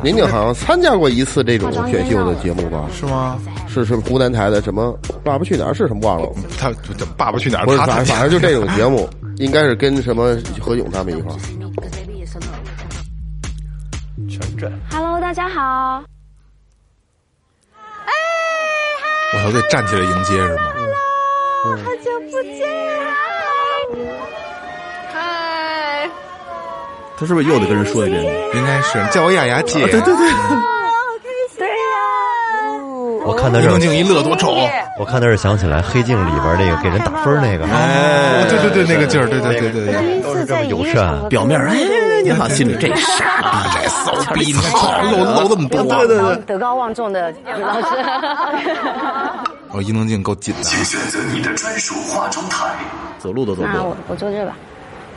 [0.04, 2.88] 宁静好像参加过一次这种选秀的节目吧？
[2.92, 3.38] 是吗？
[3.68, 6.28] 是是湖南台的什么《爸爸去哪儿》是什么忘了？
[6.58, 6.70] 他
[7.16, 9.08] 《爸爸去哪儿》不是，反反正就这种节目，
[9.38, 11.38] 应该是跟什么何炅他们一块儿。
[14.28, 14.72] 全镇。
[14.90, 16.14] Hello，大家好。
[19.34, 20.62] 我操，得站起来迎接是吗？
[21.66, 22.68] 好久不见，
[25.12, 26.08] 嗨！
[27.18, 28.24] 他是不是又得跟人说一遍？
[28.54, 29.80] 应该是叫我雅雅姐。
[29.88, 30.16] 对对对。
[31.58, 31.74] 对呀。
[33.26, 34.56] 我看到这伊能静一乐多丑。
[35.00, 37.66] 我看到是想起来《黑镜》里边那个给人打分那个。
[37.66, 40.22] 哎，对对对，那个劲儿，对对对对对。
[40.22, 41.76] 都是这么友善，表面哎
[42.26, 45.84] 你好，心里这傻逼， 这骚逼，你看露露这么多。
[45.84, 47.88] 对对对，德高望重的老师。
[49.70, 50.64] 哦，伊能静够紧的。
[50.64, 52.76] 请选择你的专属化妆台。
[53.20, 54.56] 走路都走不那我我坐这吧，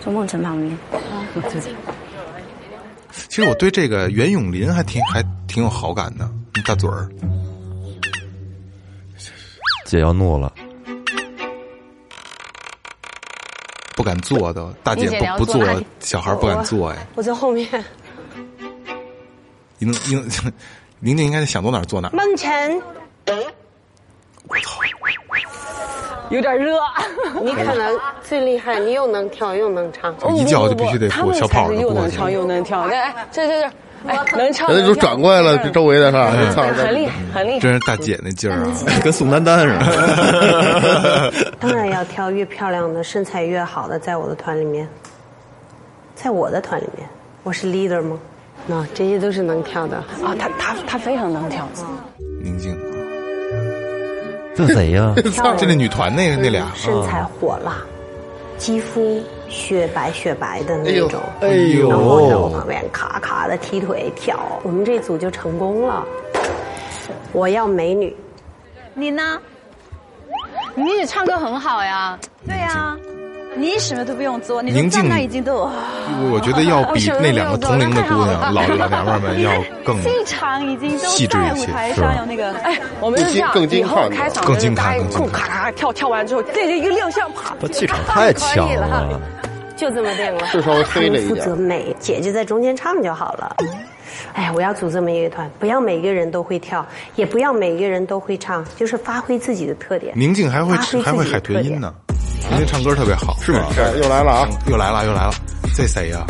[0.00, 0.78] 坐梦辰旁边。
[1.34, 1.70] 坐这。
[3.28, 6.28] 其实我对这个袁咏琳还挺还挺有好感的，
[6.66, 7.08] 大嘴儿。
[9.84, 10.52] 姐要怒了，
[13.98, 15.60] 不敢坐都，大姐不不坐，
[15.98, 16.96] 小孩不敢坐哎。
[17.16, 17.66] 我在后面。
[19.80, 20.24] 伊能伊能，
[21.00, 22.12] 宁静应该想坐哪儿坐哪儿。
[22.14, 22.80] 梦辰。
[24.46, 24.78] 我操！
[26.30, 26.78] 有点热。
[27.42, 32.10] 你可能最厉害，你又能跳又能唱，一叫就必须得过小跑才是又着过去。
[32.10, 32.82] 能唱又能跳。
[32.82, 33.72] 哎，这这这，
[34.06, 34.68] 哎，能唱。
[34.74, 36.30] 人家都转过来了，这周围的是吧？
[36.30, 37.60] 很厉害，很厉害。
[37.60, 38.72] 真是大姐那劲儿啊！
[39.02, 41.32] 跟宋丹丹似的。
[41.58, 44.88] 当然要挑越漂亮的、身材越好的，在我的团里面，
[46.14, 47.08] 在我的团里面，
[47.42, 48.18] 我是 leader 吗？
[48.66, 51.66] 那、这些都是能跳的啊，他他他非常能跳。
[52.42, 52.76] 宁静，
[54.54, 55.14] 这谁呀？
[55.56, 57.78] 就那女团那那俩，身材火辣，
[58.58, 66.04] 肌肤雪白雪白的那种，哎呦然后在我旁边咔咔的踢腿跳，我们这组就成功了。
[67.32, 68.14] 我要美女，
[68.94, 69.40] 你呢？
[70.74, 72.18] 你也唱歌很好呀。
[72.46, 72.96] 对呀，
[73.58, 75.54] 你什么都不用做，你宁静那已经都。
[75.54, 79.52] 我我觉得要比那两个同龄的姑娘老老娘们儿 们要
[79.84, 89.20] 更这场已经都细致一些在舞台上有那个，哎，我们是这样，更精以后更开场更精大家更精酷咔咔跳跳完之后，这一个亮相，啪，这气场太强了。
[89.76, 90.44] 就这么定了。
[90.46, 93.56] 是稍微黑了一负点责美，姐姐在中间唱就好了。
[94.32, 100.12] 哎，我要组这么一个团，不要每个人都会跳，也不要每个人都会唱，就是发挥自己的特点。
[100.16, 101.94] 宁静还会还会海豚音呢，
[102.50, 104.48] 宁静唱歌特别好，是吗哎又来了啊！
[104.66, 105.34] 又来了又来了，
[105.74, 106.24] 这谁呀？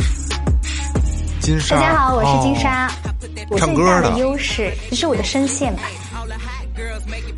[1.41, 1.77] 金莎。
[1.77, 2.59] 大家好，我是金哦。
[2.61, 2.91] 莎。
[3.51, 5.83] 我唱歌的优势你是我的声线吧。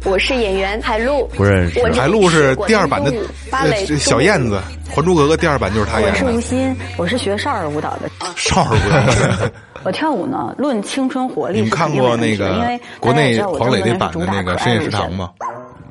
[0.05, 4.61] 我是演员海陆，不认识海陆是第二版的我芭蕾呃小燕子，
[4.95, 8.11] 《还珠格格》第二版就是她演的我是吴，昕，我是学少儿舞蹈的。
[8.37, 9.51] 少儿舞蹈。
[9.83, 15.31] 我跳舞呢，论青春活力你们看过那个因为国内黄磊那版的那个深夜食堂吗？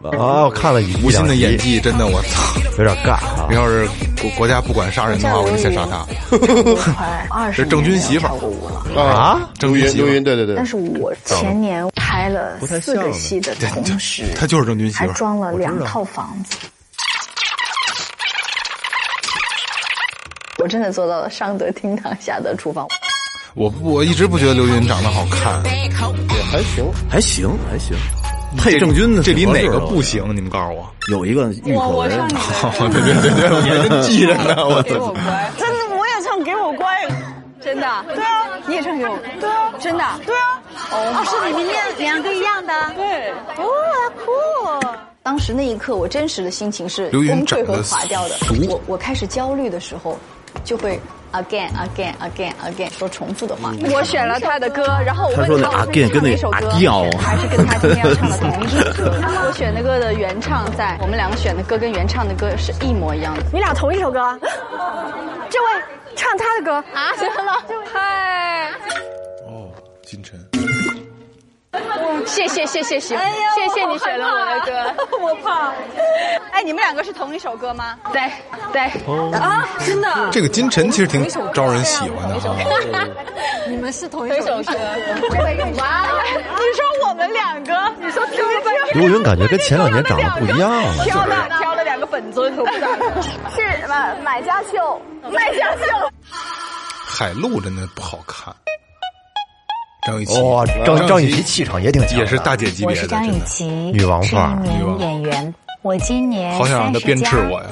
[0.03, 2.59] 啊，我看了一吴昕的演技真的，我操！
[2.77, 3.49] 有点尬啊。
[3.51, 3.85] 要是
[4.21, 6.05] 国国家不管杀人的话，我就先杀他。
[7.35, 8.99] 二十这郑钧媳妇儿。
[8.99, 11.85] 啊，郑钧刘云，对对对但，是我前年
[12.19, 14.99] 拍了四个戏的同时，他就是郑钧媳妇。
[14.99, 16.57] 还装了两套房子。
[20.61, 22.85] 我真的做到了上得厅堂，下得厨房。
[23.55, 26.85] 我不我一直不觉得刘云长得好看，也还行。
[27.09, 27.95] 还行还行，
[28.57, 30.21] 配郑钧的这里哪个不行？
[30.35, 30.93] 你们告诉我。
[31.07, 32.09] 有一个郁可唯，
[32.91, 34.83] 对对对对，我还 真记着呢，我
[37.69, 37.87] 真的？
[38.15, 39.15] 对啊，你也唱给我。
[39.39, 40.03] 对啊，真的？
[40.25, 40.61] 对啊。
[40.91, 42.73] 哦，是你们两两个一样的。
[42.95, 43.29] 对。
[43.57, 43.67] 哦，
[44.17, 44.87] 酷。
[45.21, 48.35] 当时那一刻，我真实的心情是崩溃和垮掉的。
[48.67, 50.17] 我我开始焦虑的时候，
[50.63, 50.99] 就会
[51.33, 53.71] again again again again 说重复的话。
[53.93, 56.57] 我选了他的歌，然后我他说那问他我 again 跟哪首歌
[57.19, 59.13] 还是跟他今天要唱的同一首歌。
[59.45, 63.43] 我选的歌的原唱在，我们两个选的歌跟原唱的歌是一模一样的。
[63.53, 64.19] 你俩同一首歌，
[65.51, 65.69] 这位
[66.19, 67.15] 唱他的歌啊？
[67.15, 67.53] 行了吗？
[67.93, 68.71] 嗨，
[69.47, 69.71] 哦，
[70.03, 70.37] 金晨，
[72.25, 74.95] 谢谢谢谢谢，谢谢你选了我的歌。
[75.21, 75.71] 我怕。
[76.51, 77.97] 哎，你们两个是同一首歌吗？
[78.11, 78.21] 对
[78.73, 78.81] 对
[79.37, 80.29] 啊，真的。
[80.31, 82.55] 这个金晨其实挺招人喜欢的哈。
[83.69, 84.73] 你们是同一首歌。
[85.77, 86.07] 哇！
[86.33, 88.51] 你说我们两个，你说挑了
[88.93, 92.51] 刘云感觉跟前两年长得不一样了，挑了挑了两个本尊，
[93.55, 94.99] 是买买家秀，
[95.31, 96.11] 卖家秀。
[97.05, 98.53] 海陆真的不好看。
[100.05, 101.43] 张雨绮，哇，张张雨绮。
[101.43, 104.65] 气场也挺强，也是大姐级别的，我是张雨绮，女王范儿。
[104.65, 105.53] 是一名演员。
[105.81, 107.69] 我今年好想让她鞭笞我呀！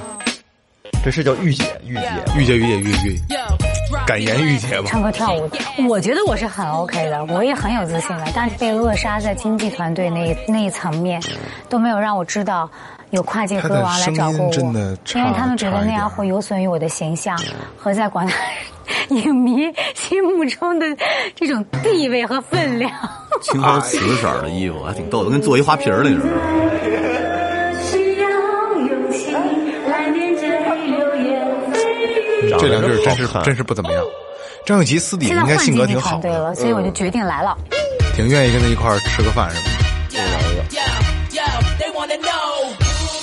[1.04, 3.20] 这是叫御姐，御姐，御姐，御姐，御御，
[4.08, 4.86] 敢言御姐吗？
[4.88, 5.50] 唱歌跳舞，
[5.89, 11.22] 我觉得我是很 OK 的，我也很有自信的，但是被扼杀在经济团队那那一层面，
[11.67, 12.70] 都没有让我知道
[13.10, 17.38] 有跨界歌王来找过我，真的因为他们觉得那样会有损于我的形象
[17.78, 18.34] 和在广大
[19.13, 19.58] 影迷
[19.93, 20.86] 心目中的
[21.36, 22.89] 这种地位和分量。
[23.41, 27.27] 青花瓷色的衣服还挺逗的，跟做一花瓶儿那似的。
[32.60, 34.04] 这两句真是真是不怎么样。
[34.65, 37.58] 张雨绮私底下应该性格挺好对了，所以我就决定来了。
[38.15, 39.78] 挺愿意跟他一块儿吃个饭什么的。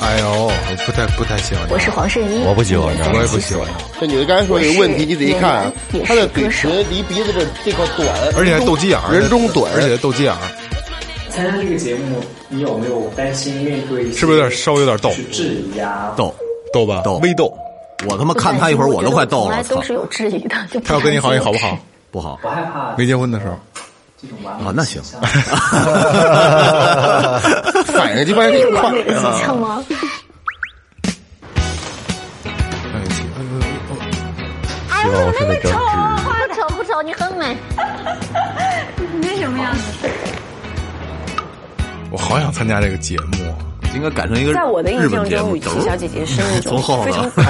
[0.00, 1.66] 哎呦，我不太不太喜欢。
[1.70, 3.66] 我是黄圣依，我不喜欢我也不喜欢。
[3.98, 5.72] 这女的刚才说有个问题，你仔细看啊，
[6.04, 10.34] 她的嘴唇离鼻子这这块短，而且还斗鸡眼，人中短，而且还斗鸡眼。
[11.30, 14.12] 参加这个节目，你有没有担心面对？
[14.12, 15.10] 是不是有点稍微有点逗？
[15.32, 16.34] 质疑啊，逗
[16.72, 17.52] 逗吧，逗微逗。
[18.08, 19.62] 我他妈看他一会儿，我都快逗了。
[19.62, 20.56] 从来都是有质疑的。
[20.84, 21.78] 他要跟你好，你好不好？
[22.10, 22.38] 不好。
[22.42, 23.54] 我害怕没结婚的时候。
[24.48, 25.02] 啊，那行。
[27.92, 29.84] 反应一般挺快形象吗？
[35.02, 35.68] 希望我是那么丑。
[36.48, 37.54] 不丑不丑，你很美。
[38.96, 40.08] 你那什么样子？
[42.10, 43.43] 我好想参加这个节目，
[43.94, 44.98] 应该改成一个在我的印。
[45.08, 47.46] 象中，雨琦小姐姐是那种非常头细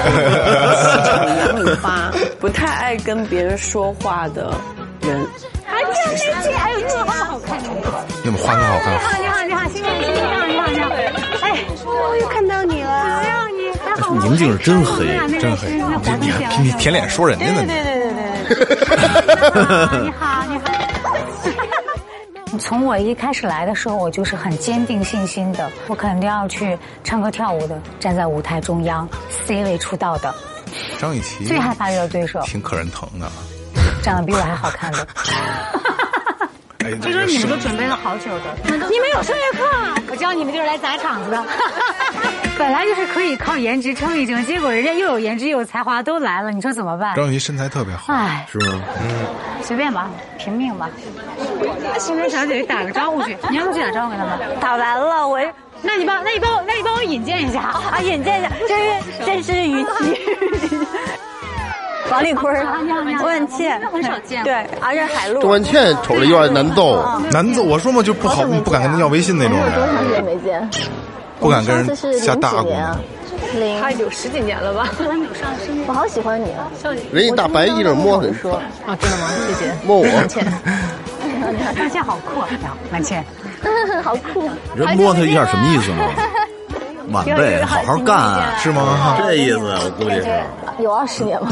[1.05, 4.53] 长杨米发，不太爱跟别人说话的
[5.01, 5.27] 人。
[5.67, 7.59] 还有这这还有这么好看。
[8.23, 8.93] 那么花很好看。
[9.21, 10.91] 你好，你好，新年你好，你好，你好。
[11.41, 12.91] 哎，我又看到你了。
[12.91, 14.23] 哎呀，你还好吗？
[14.25, 15.07] 宁静是真黑，
[15.41, 15.71] 真黑。
[16.21, 16.27] 你
[16.61, 17.65] 你你舔脸说人家呢？
[17.67, 18.13] 对对对对
[19.51, 20.03] 对。
[20.03, 20.65] 你好，你好。
[22.59, 29.09] 从我一开始来的时候，我就是很坚定信心的，我肯定要去唱歌跳舞的，站在舞台中央
[29.47, 30.35] ，C 位出道的。
[30.99, 33.31] 张雨绮最害怕遇到对手，挺可人疼的，
[34.03, 35.07] 长得比我还好看的。
[37.01, 41.45] 就是你们都准备了好久的，你们有声乐课，我教你们就是来砸场子的。
[42.57, 47.15] 本来就是可以靠颜值撑一撑，结果人家又有颜值又有才华都来了，你说怎么办？
[47.17, 48.81] 张雨绮身材特别好，哎，是吗？
[49.03, 49.27] 嗯，
[49.63, 50.89] 随便吧，拼命吧。
[51.99, 54.39] 新闻小姐姐打个招呼去，你要不去打招呼给他们？
[54.61, 55.41] 打完了，我。
[55.83, 60.19] 那你帮，那你帮我，那你帮我引荐一下啊，引荐一下，这是这是雨琦。
[62.11, 62.55] 王丽坤，
[63.19, 64.45] 周文倩，很少见。
[64.45, 65.43] 对，而且海陆。
[65.43, 67.63] 周文倩瞅着有点难逗，难逗。
[67.63, 69.75] 我说嘛，就不好，不敢跟他要微信那种人。
[69.75, 70.71] 多长时间没见？
[71.41, 72.73] 不敢跟人下大鼓。
[73.59, 74.89] 零，他有十几年了吧？
[75.87, 76.71] 我好喜欢你啊！
[77.13, 78.55] 人家大白衣裳摸很说
[78.87, 79.29] 啊，真的吗？
[79.47, 79.75] 谢谢。
[79.85, 80.05] 摸我。
[80.05, 80.45] 满倩，
[81.77, 82.49] 满倩好酷啊！
[82.91, 83.25] 满倩，
[84.03, 84.49] 好酷。
[84.75, 86.05] 人摸他一下什么意思呢？
[87.13, 89.17] 晚辈，好好干，是吗？
[89.19, 90.43] 这意思我估计是。
[90.79, 91.47] 有二十年了。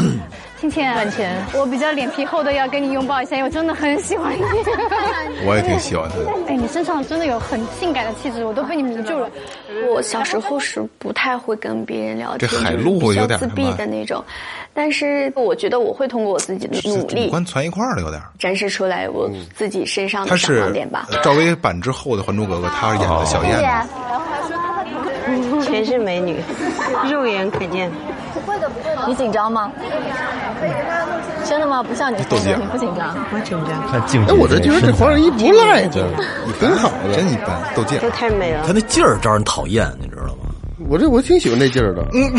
[0.62, 4.42] 倩倩，万千，我比较脸皮厚的，要跟你拥抱一下，因为我真的很喜欢你。
[5.44, 6.27] 我也挺喜欢他的。
[6.48, 9.29] 哎，你身上真的有很性感的气质，我都被你迷住了。
[9.90, 14.22] 我小时候是不太会跟别人聊天，这海陆有点自闭的那种，
[14.72, 21.09] 但是我觉得我会通过我自己的努力，五官攒一块儿了，有点展示出来我自己身上的闪光点吧。
[21.22, 23.59] 赵薇版之后的《还珠格格》，她演的小燕
[24.46, 26.40] 子， 全是美女，
[27.11, 27.90] 肉眼可见。
[28.35, 29.07] 不会的，不会的。
[29.07, 29.70] 你紧张吗？
[31.44, 31.83] 真的吗？
[31.83, 33.90] 不像你，不紧张，不紧张，我紧张。
[33.90, 36.03] 看镜哎，我这觉得这黄圣依不赖，这
[36.59, 37.61] 挺好的，真一般。
[37.75, 38.62] 斗鸡眼，这太美了。
[38.66, 40.51] 他那劲儿招人讨厌，你知道吗？
[40.88, 42.03] 我这我挺喜欢那劲儿的。
[42.14, 42.33] 嗯，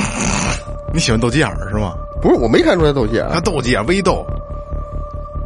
[0.93, 1.93] 你喜欢斗鸡眼是吗？
[2.21, 4.25] 不是，我没看出来斗鸡眼，他斗鸡眼微斗。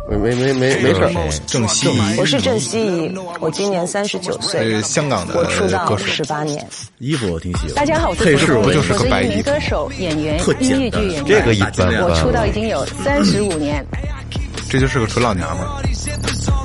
[0.10, 1.41] 没没没没没事。
[1.46, 6.65] 郑希怡，我是郑希怡，我今年三十九岁，是香港的我出道歌手十八年。
[7.00, 7.74] 衣服我挺喜欢。
[7.76, 11.26] 大家好，我是配饰我就是个白歌手、演员、音乐剧演员。
[11.26, 12.02] 这个一般。
[12.04, 13.86] 我出道已经有三十五年。
[14.70, 15.82] 这就是个纯老娘们儿，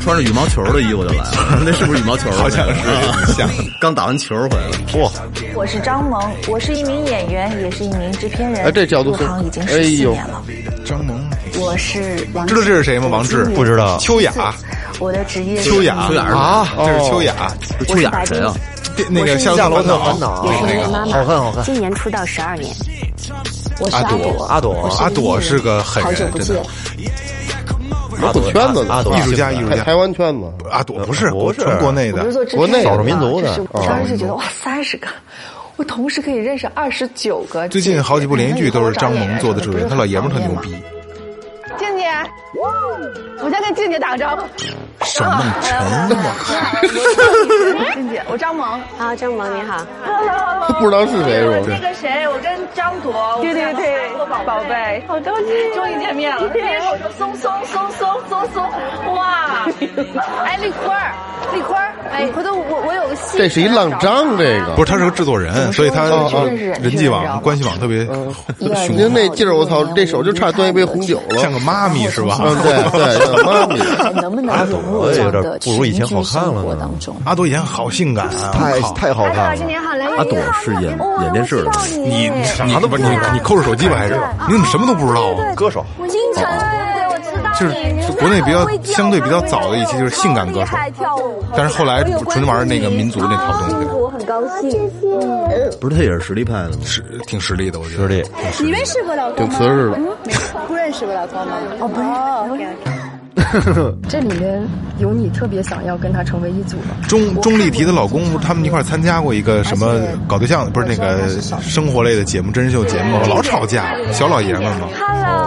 [0.01, 2.33] 穿着羽毛球的衣服就来了， 那是不是羽毛球？
[2.33, 3.49] 好像是，像
[3.81, 4.77] 刚打完球回来了。
[4.99, 5.11] 哇！
[5.55, 8.65] 我是张萌，我是一名演员，也是一名制片人。
[8.65, 10.43] 哎，这角度入行已经十四年了。
[10.93, 11.19] 张萌，
[11.59, 13.09] 我是王知道这是谁吗？
[13.11, 13.45] 王志？
[13.55, 13.97] 不知道。
[13.97, 14.31] 秋雅，
[15.01, 17.35] 我的职业秋雅，秋雅啊，这是秋雅，
[17.89, 18.55] 秋雅谁啊？
[19.09, 20.87] 那个《夏洛特烦恼》那个。
[21.11, 21.65] 好看好看。
[21.65, 22.71] 今年出道十二年。
[23.81, 25.41] 我是阿朵，阿朵，阿朵。
[25.41, 26.63] 是个狠人，真的。
[28.21, 29.17] 阿朵圈子，阿朵。
[29.17, 30.45] 艺术家，艺术家，台湾圈子。
[30.71, 31.65] 阿朵不是，不是。
[31.81, 32.23] 国内的，
[32.55, 33.59] 国内少数民族的。
[33.73, 35.07] 当时就觉得哇，三十个，
[35.83, 37.67] 我同时可以认识二十九个。
[37.67, 40.71] 最近好几部连续剧都是张萌做的主人，他老爷们特牛逼。
[41.77, 42.05] 静姐，
[43.43, 44.43] 我先跟静姐打个招呼。
[45.05, 46.09] 沈梦辰，
[47.95, 48.81] 静姐，我张萌。
[48.99, 49.79] 啊，张萌你好。
[50.79, 51.67] 不知道是谁是吧？
[51.69, 54.09] 那个谁，我跟张朵，对对对，
[54.47, 56.43] 宝贝，好高兴，终于见面了。
[57.19, 59.67] 松松松松松松，哇！
[60.47, 61.13] 哎，丽坤儿，
[61.53, 63.37] 丽坤儿，哎，回头我我有个戏。
[63.37, 66.05] 这是一浪张，这个不是，他是个制作人，所以他
[66.81, 72.39] 人际网、关系网特别雄您那劲儿，我操，这手就差端一杯红酒了，像个妈咪是吧？
[72.41, 73.81] 嗯，对对，妈咪。
[74.21, 77.17] 能不能融入这样的群居生活当中？
[77.25, 80.07] 阿朵以前好性感啊，太太好看了。
[80.17, 84.21] 阿朵是演演电视的，你啥都不你你扣着手机吧还是？
[84.47, 85.55] 你怎么什么都不知道啊？
[85.55, 85.85] 歌手。
[87.63, 90.77] 就是国内比较相对比较早的一期就是性感歌手，
[91.57, 93.87] 但是后来纯玩那个民族那套东西。
[93.93, 95.77] 我很高兴，谢谢。
[95.81, 96.79] 不是他也是实力派的吗？
[96.85, 98.03] 是挺实力的，我觉得。
[98.03, 98.25] 实力。
[98.61, 99.51] 你认识过老公吗？
[99.51, 99.99] 挺瓷实的。
[100.67, 101.53] 不认识过老公吗？
[101.81, 103.02] 哦，不认识。
[104.09, 104.63] 这里面
[104.99, 106.95] 有你特别想要跟他成为一组吗？
[107.09, 111.29] 钟钟丽缇的老公，他们一块参加过一个什么搞对象，不是那个
[111.61, 114.89] 生活类的节目，真人秀节目，老吵架，小老爷们嘛。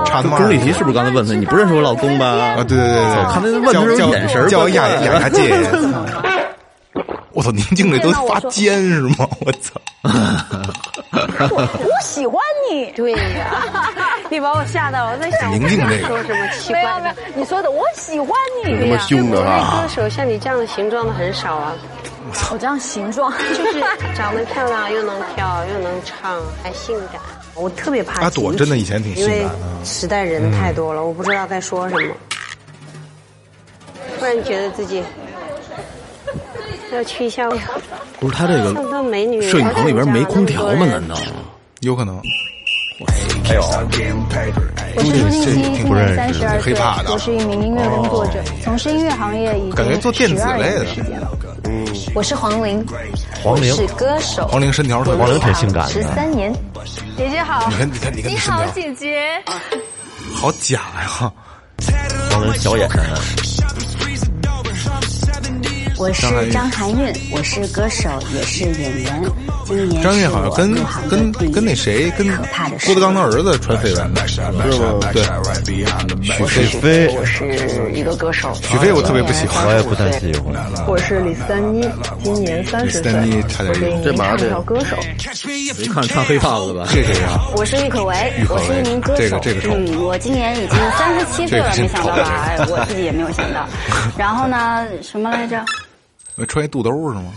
[0.05, 0.37] 差他妈。
[0.37, 1.33] 钟丽缇是不是刚才问他？
[1.33, 2.25] 你不认识我老公吧？
[2.25, 5.53] 啊，对对对对，看他问的时候眼神，叫雅雅雅姐。
[7.35, 9.27] 我操，宁静这都发尖是吗？
[9.41, 9.79] 我操！
[11.51, 13.65] 我喜欢你，对呀，
[14.31, 17.13] 你把我吓到了，我在想宁静这个说什么奇怪的？
[17.35, 18.29] 你说的我喜欢
[18.63, 19.81] 你，那么凶的啊！
[19.81, 21.75] 歌手像你这样的形状的很少啊。
[22.51, 23.83] 我这样形状就是
[24.15, 27.21] 长得漂亮，又能跳，又能唱，还性感。
[27.53, 32.13] 我特别怕阿朵真的以前挺性感的，时代人太多了，我不知道该说什么。
[34.17, 35.03] 突然觉得自己
[36.95, 37.47] 要去一下。
[38.19, 38.73] 不是他这个
[39.41, 40.85] 摄影棚里边没空调吗？
[40.85, 41.15] 难道？
[41.81, 42.19] 有可能。
[43.43, 51.29] 还有，我是朱静熙，今年三十二岁，啊我是一名音乐工作者，从事音乐行业已感觉做电经十二子类的年的时间了。
[52.15, 52.83] 我是黄龄，
[53.43, 56.53] 黄龄是歌手，黄龄身条特别黄龄挺性感十，三年。
[57.17, 59.43] 姐姐好，你看，你看，你看这身条，姐姐。
[60.33, 61.31] 好假呀！
[62.31, 63.03] 黄龄小眼神，
[65.97, 69.21] 我是张含韵，我是歌手，也是演员。
[69.65, 72.27] 今年张韵好像跟跟跟那谁跟
[72.85, 74.63] 郭德纲的儿子传绯闻的，是吗？
[75.13, 75.23] 对，
[76.21, 80.53] 许飞飞，我是一个歌手，许飞我特别不喜欢，我也不太喜欢。
[80.85, 81.87] 我是李斯丹妮，
[82.23, 84.97] 今年三十岁，丹妮差点我是一名唱跳歌手。
[85.79, 86.85] 没看唱黑胖子吧？
[86.91, 87.39] 这谁呀？
[87.55, 89.21] 我是郁可唯，我是一名歌手。
[89.21, 92.45] 这个这个丑嗯，我今年已经三十七岁了，没想到吧？
[92.45, 93.65] 哎，我自己也没有想到。
[94.17, 95.63] 然后呢，什么来着？
[96.45, 97.31] 穿一肚兜是吗？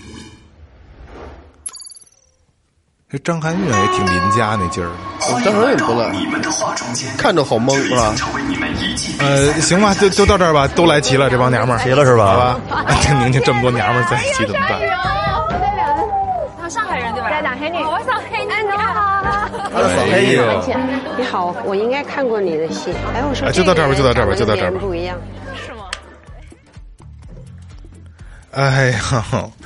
[3.11, 4.91] 这张含韵也挺邻家那劲儿。
[5.43, 6.13] 张含韵不赖，
[7.17, 8.15] 看着好懵是吧？
[9.21, 14.79] 呃，行吧，就就到这儿吧，都来齐了，这帮娘们儿齐了是吧好吧， 这宁静这么多娘们儿在一起怎么办？
[16.61, 17.31] 他上海人对吧？
[17.31, 19.09] 家长黑女，我上黑女，哎，你好。
[19.75, 20.43] 哎呦，
[21.17, 22.93] 你好，我应该看过你的戏。
[23.15, 25.17] 哎，我说哎就到这儿吧就到这儿吧就到这儿吧不一样。
[28.59, 29.01] 哎呀，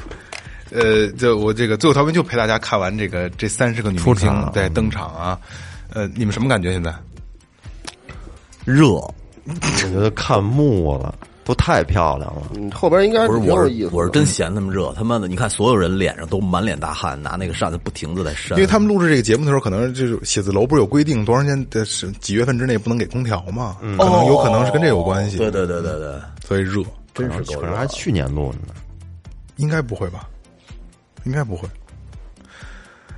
[0.70, 5.38] 呃，这我这个最后调频就陪大家看完这个这三十个女明星在登场啊，
[5.95, 6.70] 呃，你们什么感觉？
[6.72, 6.95] 现在
[8.66, 9.12] 热，我
[9.78, 12.43] 觉得看木了，都太漂亮了。
[12.55, 13.34] 嗯，后边应该不
[13.64, 13.90] 是，意思。
[13.95, 15.26] 我是真嫌他们热，他妈的！
[15.26, 18.59] 你看所有人脸上都满脸大汗，拿那个扇子不停的在扇。
[18.59, 23.78] 因为他们录制这个节目的时候，可能就是写字楼不是有规定多长时间的是几月份之内不能给空调嘛？
[23.80, 25.38] 可能有可能是跟这有关系。
[25.38, 26.82] 对对对对对，所以热，
[27.14, 27.86] 真是够热可能还。
[27.88, 28.74] 去年录的呢。
[29.56, 30.28] 应该不会吧？
[31.24, 31.68] 应该不会。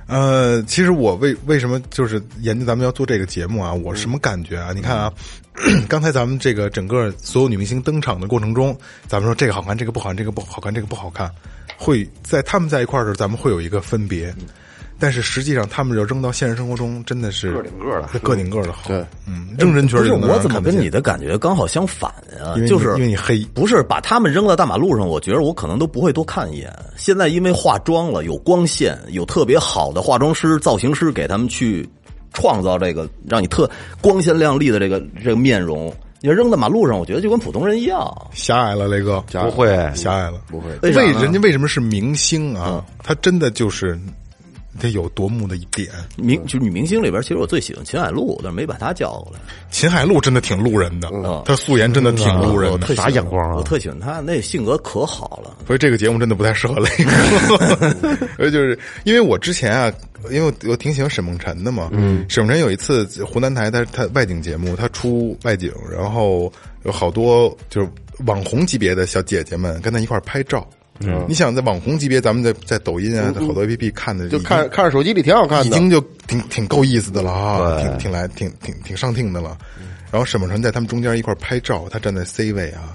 [0.07, 3.73] 呃，其实我为为什么就是研究咱们要做这个节目啊？
[3.73, 4.71] 我什么感觉啊？
[4.71, 5.11] 你看啊，
[5.89, 8.77] 刚才咱们这个整个所有女明星登场的过程中，
[9.07, 11.31] 咱们说这个好看，这个不好看，这个不好看，这个不好看，
[11.77, 14.31] 会在他们在一块儿的时候，咱们会有一个分别。
[14.97, 18.87] 但是实际上，他们要扔到现实生活中，真的是个顶个的 个顶个的好。
[18.87, 22.61] 对，嗯，扔人群不是我怎么跟你的感觉刚好相反呀因为？
[22.61, 26.73] 你就是因为你黑不是把他们扔到大马路上，我觉得我可能都不会多看一眼。
[26.95, 31.87] 现在因为化妆了，有光线，有特别好的化妆师、造型师给他们去
[32.33, 33.69] 创造这个让你特
[34.01, 35.93] 光鲜亮丽的这个这个面容。
[36.21, 38.11] 你扔在马路上，我觉得就跟普通人一样。
[38.31, 42.83] 狭隘了，雷哥，不会狭隘了，不会为人家为什么是明星啊？
[43.03, 43.99] 他真的就是
[44.79, 45.89] 得有夺目的一点。
[46.17, 49.39] 明就女明星里边，其实我最喜欢秦海璐，但是没把她叫过来。
[49.71, 52.95] 秦海璐真的挺路人的，嗯她素颜真的挺路人的我特。
[52.95, 55.57] 啥眼光啊我特喜欢她，那性格可好了。
[55.67, 59.91] 所以这个节目真的不太适合雷哥， 所以就是因为我之前啊，
[60.31, 66.51] 因为我我挺喜欢沈梦辰的嘛，嗯，沈梦辰有一次湖南台他他外景节目，他出外景，然后
[66.83, 67.89] 有好多就是
[68.25, 70.67] 网红级别的小姐姐们跟他一块儿拍照。
[70.99, 77.89] 嗯，你想在网红级别，咱们在在抖音啊，好多 A P P 看的，就看看着手机里挺好看的，已经就挺挺够意思的了啊，对。
[77.89, 79.57] 挺挺来挺挺挺上听的了。
[80.11, 82.93] 然后沈梦辰在他们中间一块拍照，他站在 C 位啊，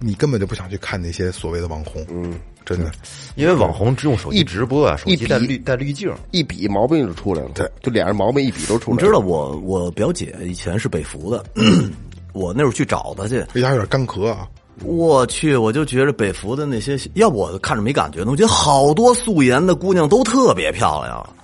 [0.00, 2.90] 你根本就不想去看那些所谓的网红，嗯，真的。
[3.34, 7.50] 因为网红只用手机直播啊，手机带滤带滤镜，一比毛病就出来了。
[7.54, 9.02] 对，就脸上毛病一比都出来了。
[9.02, 11.44] 你知道我我表姐以前是北服的，
[12.32, 14.48] 我那会儿去找她去，这家有点干咳啊。
[14.82, 21.34] 我去，我就觉着北服的那些，要不我看着没感觉呢，我觉得好多素颜的姑娘都特别漂亮。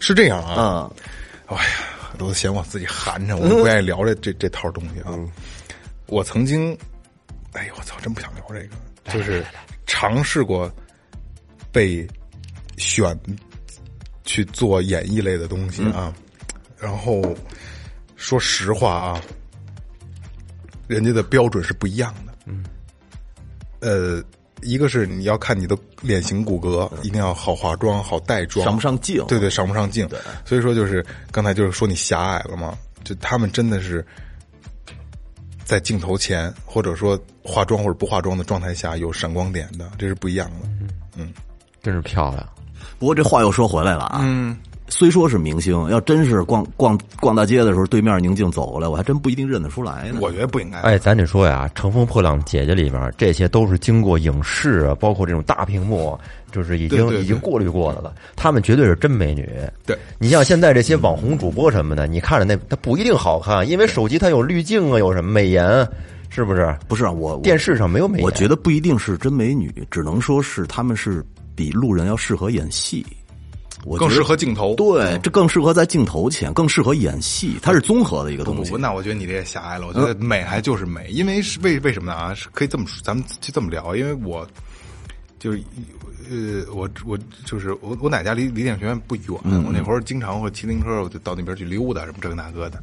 [0.00, 0.90] 是这样啊，
[1.48, 1.70] 嗯，哎呀，
[2.12, 5.16] 我都嫌我自己寒碜，我都不愿意聊这这这套东西啊。
[6.06, 6.76] 我曾经，
[7.52, 8.76] 哎呦我操，真不想聊这个，
[9.12, 9.42] 就是
[9.86, 10.70] 尝试过
[11.72, 12.06] 被
[12.76, 13.18] 选
[14.24, 16.12] 去做演艺类的东西啊，
[16.78, 17.22] 然后
[18.16, 19.20] 说实话啊，
[20.86, 22.23] 人家的标准是不一样的。
[22.46, 22.64] 嗯，
[23.80, 24.22] 呃，
[24.62, 29.24] 一个是你要看你的脸型骨骼，一定要好化妆、好带妆，上不上镜？
[29.26, 30.08] 对对，上不上镜？
[30.44, 34.04] 所以说就是刚才就是说你狭隘了嘛，就他们真的是
[35.64, 40.68] 在镜头前，或者说化妆或者不化妆的状态下有闪光点的，这是不一样的。
[41.16, 41.32] 嗯，
[41.82, 42.48] 真是漂亮。
[42.98, 44.56] 不过这话又说回来了啊，嗯，
[44.88, 50.18] 虽说是明星，要真是逛逛逛大街的时候，对面宁静走过来，我还真不一定认得出来呢。
[50.20, 50.78] 我觉得不应该。
[50.80, 56.16] 哎，咱得说呀，《乘风破浪姐姐》里边这些都是经过影视啊，包括这种大屏幕，
[56.52, 58.14] 就是已经对对对已经过滤过的了。
[58.36, 59.48] 她们绝对是真美女。
[59.86, 65.66] 对你像现在这些网红主播什么的，你看着那她不一定好看，因为手机它有滤镜啊，有什么美颜，
[66.28, 66.76] 是不是？
[66.86, 68.24] 不是啊，我电视上没有美颜。
[68.24, 71.24] 我觉得不一定是真美女，只能说是他们是
[71.54, 73.04] 比路人要适合演戏。
[73.84, 74.74] 我更适合镜头。
[74.74, 78.70] 对，这更适合在镜头前，更适合演戏，它是综合的一个东西。
[78.70, 79.86] 不不，那我觉得你这也狭隘了。
[79.86, 82.34] 我觉得美还就是美，因为是为为什么呢啊？
[82.34, 84.46] 是可以这么说，咱们就这么聊，因为我
[85.38, 85.62] 就是
[86.30, 92.82] 呃，我我就是我我奶家离离电影学院不远，嗯我那会儿经常会骑自行车，我就到那边去溜达，什么这个那个的，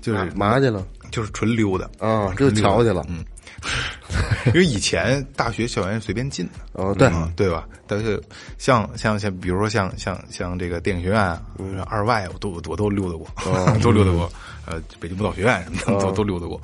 [0.00, 0.86] 就是嘛去了？
[1.10, 3.04] 就是纯溜达啊，就瞧去了。
[3.08, 3.24] 嗯，
[4.48, 7.50] 因为以前大学校园随便进的，哦，对嗯对。
[7.50, 7.66] 吧？
[7.88, 8.22] 但是
[8.58, 14.30] 像像像比如说像像像这个电影学院、嗯、二外，我都我都溜达过，哦、 都溜达过。
[14.66, 16.60] 呃，北京舞蹈学院什么的、哦、都都溜达过。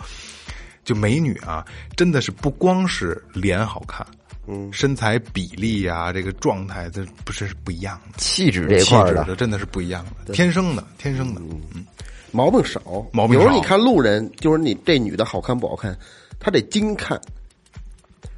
[0.84, 1.64] 就美女啊，
[1.96, 4.04] 真的是不光是脸好看，
[4.48, 11.86] 嗯，身材比例啊，这个状态，这不是不一样的，气质这块的，这真的是不一样的，天生的，天生的，嗯，
[12.32, 12.80] 毛病少，
[13.12, 13.42] 毛病少。
[13.42, 15.96] 有时候你看路人，就是你这女的好看不好看，
[16.42, 17.18] 她得精看。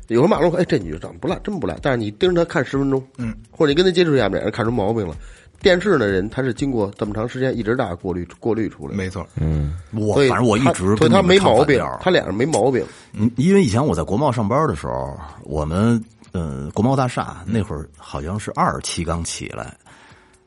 [0.09, 5.17] 有时候马路说：“哎，这女的长得不赖，真不赖。”但是你盯着她看十分钟，嗯，或者你跟她接触一下，脸上看出毛病了。
[5.63, 12.85] 电视的人他是经过这么长时间一直大过滤过滤出来，没错，嗯，我反正我一直所以他没毛病，他脸上没毛病。
[13.15, 15.99] 嗯，因为以前我在国贸上班的时候，我们
[16.33, 19.75] 呃国贸大厦那会儿好像是二期刚起来，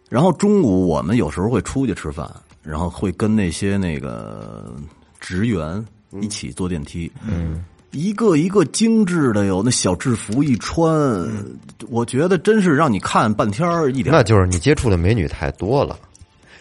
[0.07, 2.29] 然后中午我们有时候会出去吃饭，
[2.61, 4.71] 然后会跟那些那个
[5.19, 5.83] 职员
[6.21, 7.63] 一起坐电梯，嗯。
[7.91, 11.57] 一个一个精致的有那小制服一穿，嗯、
[11.89, 13.65] 我觉得真是让你看半天
[13.95, 14.13] 一点。
[14.13, 15.97] 那就是你接触的美女太多了。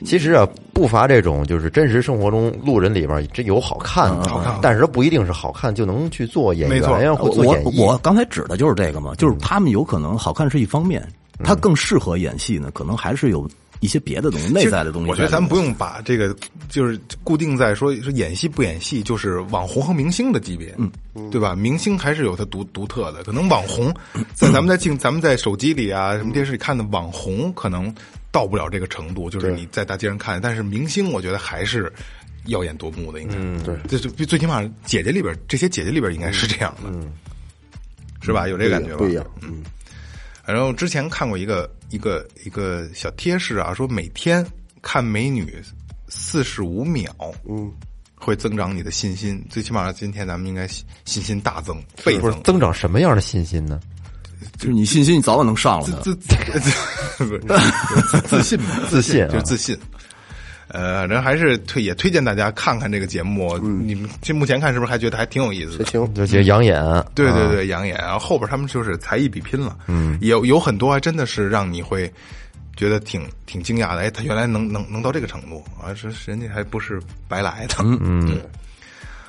[0.04, 7.80] 其实啊，不乏这种就是真实生活中路人里边真有好看的，好看，但是不一定是好看就能去做演员呀或做演艺。
[7.80, 11.06] 我刚才指的就是这个嘛，就是他们有可能好看是一方面，
[11.42, 13.46] 他更适合演戏呢，可能还是有。
[13.80, 15.10] 一些别的东西，内在的东西。
[15.10, 16.34] 我觉得咱们不用把这个
[16.68, 20.90] 就是固定在说说演戏不演戏，就是网红和明星的级别，嗯，
[21.30, 21.54] 对吧？
[21.54, 23.94] 明星还是有它独独特的，可能网红
[24.34, 27.94] 在咱们在镜咱们在手机里啊什么电视里看的网红，可能
[28.32, 30.40] 到不了这个程度，就是你在大街上看。
[30.40, 31.92] 但是明星，我觉得还是
[32.46, 37.12] 耀眼夺目的，应该，嗯，对，这就最起码姐姐里边这些姐姐里边应该是这样的，嗯，
[38.22, 38.48] 是吧？
[38.48, 38.96] 有这感觉吧？
[38.98, 39.62] 不一样，嗯。
[40.46, 44.44] 然后之前看过一个一个一个小贴士啊，说每天
[44.82, 45.62] 看美女
[46.08, 47.10] 四十五秒，
[47.48, 47.72] 嗯，
[48.14, 49.44] 会增长你的信心。
[49.48, 50.66] 最起码今天咱们应该
[51.04, 52.42] 信心大增，倍增。
[52.42, 53.80] 增长什么样的信心呢？
[54.58, 56.26] 就是你信心，你早晚能上了自自
[56.60, 59.78] 自自信嘛， 自信就是自信。
[60.68, 63.56] 呃，人还是推也推荐大家看看这个节目。
[63.58, 65.84] 你们这目前看是不是还觉得还挺有意思的？
[65.84, 66.82] 行，就觉得养眼。
[67.14, 67.96] 对对对，养眼。
[67.98, 72.12] 然后后边他们就是才艺比拼了，嗯，有有很多还真的是让你会
[72.76, 74.00] 觉得挺挺惊讶的。
[74.00, 75.94] 哎，他原来能能能到这个程度啊！
[75.94, 77.76] 这人家还不是白来的。
[77.84, 78.40] 嗯嗯。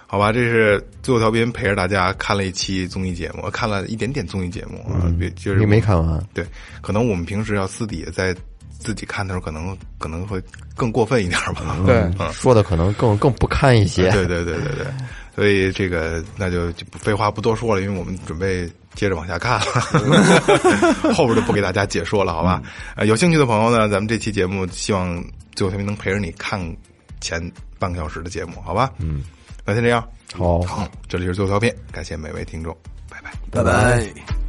[0.07, 6.19] 好吧，这是最后调频陪着大家看了一期综艺节目，看了一点点综艺节目啊，别就是你没看完。
[6.33, 6.43] 对，
[6.81, 8.35] 可能我们平时要私底下在。
[8.79, 10.41] 自己看的时候可能可能会
[10.75, 14.11] 更过分一点吧，对，嗯、说的可能更更不堪一些。
[14.11, 14.85] 对对对对对，
[15.35, 19.65] 所以这个那就废话不多说了，因为我们准备接着往下看了，
[21.13, 22.61] 后边就不给大家解说了，好吧？
[22.95, 25.23] 呃，有兴趣的朋友呢，咱们这期节目希望
[25.55, 26.59] 最后调频能陪着你看
[27.19, 27.41] 前
[27.79, 28.91] 半个小时的节目，好吧？
[28.99, 29.23] 嗯，
[29.65, 32.75] 那先这样，好，好，这里是最后调频，感谢每位听众，
[33.09, 34.46] 拜拜，拜拜。